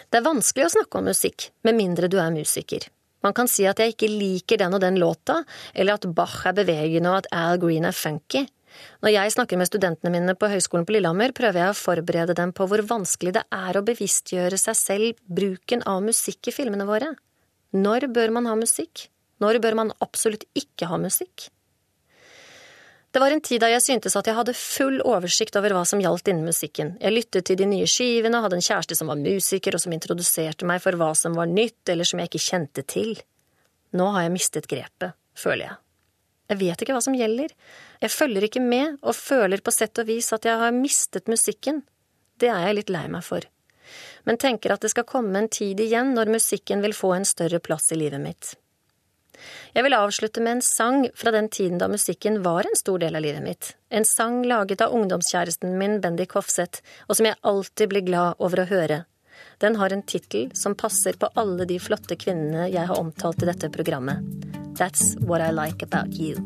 Det 0.09 0.17
er 0.17 0.25
vanskelig 0.25 0.65
å 0.65 0.73
snakke 0.73 0.97
om 0.97 1.05
musikk, 1.11 1.51
med 1.61 1.77
mindre 1.77 2.09
du 2.09 2.17
er 2.21 2.33
musiker. 2.33 2.89
Man 3.21 3.35
kan 3.37 3.49
si 3.51 3.67
at 3.69 3.81
jeg 3.81 3.93
ikke 3.93 4.09
liker 4.09 4.61
den 4.61 4.73
og 4.77 4.81
den 4.83 4.97
låta, 5.01 5.41
eller 5.73 5.99
at 5.99 6.07
Bach 6.15 6.41
er 6.49 6.57
bevegende 6.57 7.11
og 7.11 7.21
at 7.21 7.29
Al 7.35 7.61
Green 7.61 7.85
er 7.85 7.95
funky. 7.95 8.47
Når 9.03 9.13
jeg 9.13 9.33
snakker 9.35 9.59
med 9.59 9.69
studentene 9.69 10.13
mine 10.13 10.35
på 10.39 10.49
Høgskolen 10.51 10.85
på 10.87 10.95
Lillehammer, 10.95 11.33
prøver 11.35 11.59
jeg 11.59 11.73
å 11.73 11.77
forberede 11.77 12.35
dem 12.37 12.53
på 12.55 12.67
hvor 12.69 12.83
vanskelig 12.87 13.35
det 13.37 13.43
er 13.53 13.77
å 13.77 13.85
bevisstgjøre 13.85 14.59
seg 14.59 14.77
selv 14.79 15.23
bruken 15.27 15.83
av 15.89 16.01
musikk 16.05 16.49
i 16.49 16.55
filmene 16.55 16.87
våre. 16.89 17.11
Når 17.75 18.07
bør 18.15 18.33
man 18.37 18.47
ha 18.49 18.55
musikk? 18.59 19.09
Når 19.43 19.59
bør 19.63 19.77
man 19.79 19.95
absolutt 20.03 20.47
ikke 20.57 20.89
ha 20.91 20.99
musikk? 21.01 21.49
Det 23.11 23.19
var 23.19 23.31
en 23.31 23.41
tid 23.43 23.59
da 23.59 23.67
jeg 23.67 23.83
syntes 23.83 24.15
at 24.15 24.27
jeg 24.29 24.37
hadde 24.37 24.55
full 24.55 25.01
oversikt 25.03 25.57
over 25.59 25.73
hva 25.75 25.83
som 25.87 25.99
gjaldt 25.99 26.29
innen 26.31 26.47
musikken. 26.47 26.93
Jeg 27.01 27.11
lyttet 27.11 27.49
til 27.49 27.59
de 27.59 27.67
nye 27.67 27.87
skivene, 27.89 28.39
hadde 28.39 28.55
en 28.55 28.63
kjæreste 28.63 28.95
som 28.95 29.11
var 29.11 29.19
musiker, 29.19 29.75
og 29.75 29.83
som 29.83 29.91
introduserte 29.91 30.67
meg 30.69 30.79
for 30.83 30.95
hva 30.95 31.11
som 31.17 31.35
var 31.35 31.51
nytt, 31.51 31.83
eller 31.91 32.07
som 32.07 32.21
jeg 32.21 32.31
ikke 32.31 32.45
kjente 32.45 32.85
til. 32.87 33.17
Nå 33.99 34.07
har 34.15 34.25
jeg 34.25 34.35
mistet 34.37 34.69
grepet, 34.71 35.17
føler 35.35 35.65
jeg. 35.65 35.79
Jeg 36.51 36.59
vet 36.59 36.83
ikke 36.83 36.95
hva 36.95 37.03
som 37.03 37.15
gjelder. 37.15 37.51
Jeg 37.99 38.11
følger 38.15 38.47
ikke 38.47 38.63
med, 38.63 38.97
og 39.03 39.15
føler 39.15 39.63
på 39.63 39.75
sett 39.75 39.99
og 40.03 40.07
vis 40.07 40.31
at 40.35 40.47
jeg 40.47 40.59
har 40.63 40.75
mistet 40.75 41.31
musikken. 41.31 41.83
Det 42.39 42.47
er 42.51 42.69
jeg 42.69 42.79
litt 42.79 42.95
lei 42.95 43.05
meg 43.11 43.27
for. 43.27 43.43
Men 44.23 44.39
tenker 44.39 44.71
at 44.71 44.83
det 44.83 44.91
skal 44.93 45.07
komme 45.07 45.35
en 45.35 45.51
tid 45.51 45.79
igjen 45.83 46.15
når 46.15 46.31
musikken 46.31 46.83
vil 46.83 46.95
få 46.95 47.13
en 47.17 47.27
større 47.27 47.59
plass 47.63 47.91
i 47.91 47.99
livet 47.99 48.23
mitt. 48.23 48.55
Jeg 49.75 49.85
vil 49.85 49.95
avslutte 49.97 50.43
med 50.43 50.57
en 50.57 50.65
sang 50.65 51.05
fra 51.17 51.33
den 51.35 51.49
tiden 51.49 51.79
da 51.81 51.89
musikken 51.91 52.41
var 52.45 52.67
en 52.67 52.79
stor 52.79 53.01
del 53.03 53.15
av 53.17 53.25
livet 53.25 53.43
mitt. 53.45 53.73
En 53.89 54.07
sang 54.07 54.41
laget 54.47 54.81
av 54.85 54.95
ungdomskjæresten 54.97 55.77
min 55.79 55.99
Bendik 56.03 56.35
Hofseth, 56.37 56.81
og 57.07 57.17
som 57.17 57.29
jeg 57.29 57.39
alltid 57.41 57.91
blir 57.91 58.05
glad 58.07 58.39
over 58.39 58.63
å 58.63 58.69
høre. 58.71 59.03
Den 59.61 59.77
har 59.77 59.93
en 59.93 60.03
tittel 60.03 60.49
som 60.57 60.75
passer 60.75 61.17
på 61.21 61.29
alle 61.37 61.67
de 61.69 61.77
flotte 61.79 62.17
kvinnene 62.17 62.69
jeg 62.73 62.89
har 62.89 62.99
omtalt 62.99 63.43
i 63.43 63.49
dette 63.51 63.69
programmet. 63.73 64.25
That's 64.79 65.13
What 65.19 65.41
I 65.41 65.51
Like 65.53 65.85
About 65.85 66.17
You. 66.17 66.39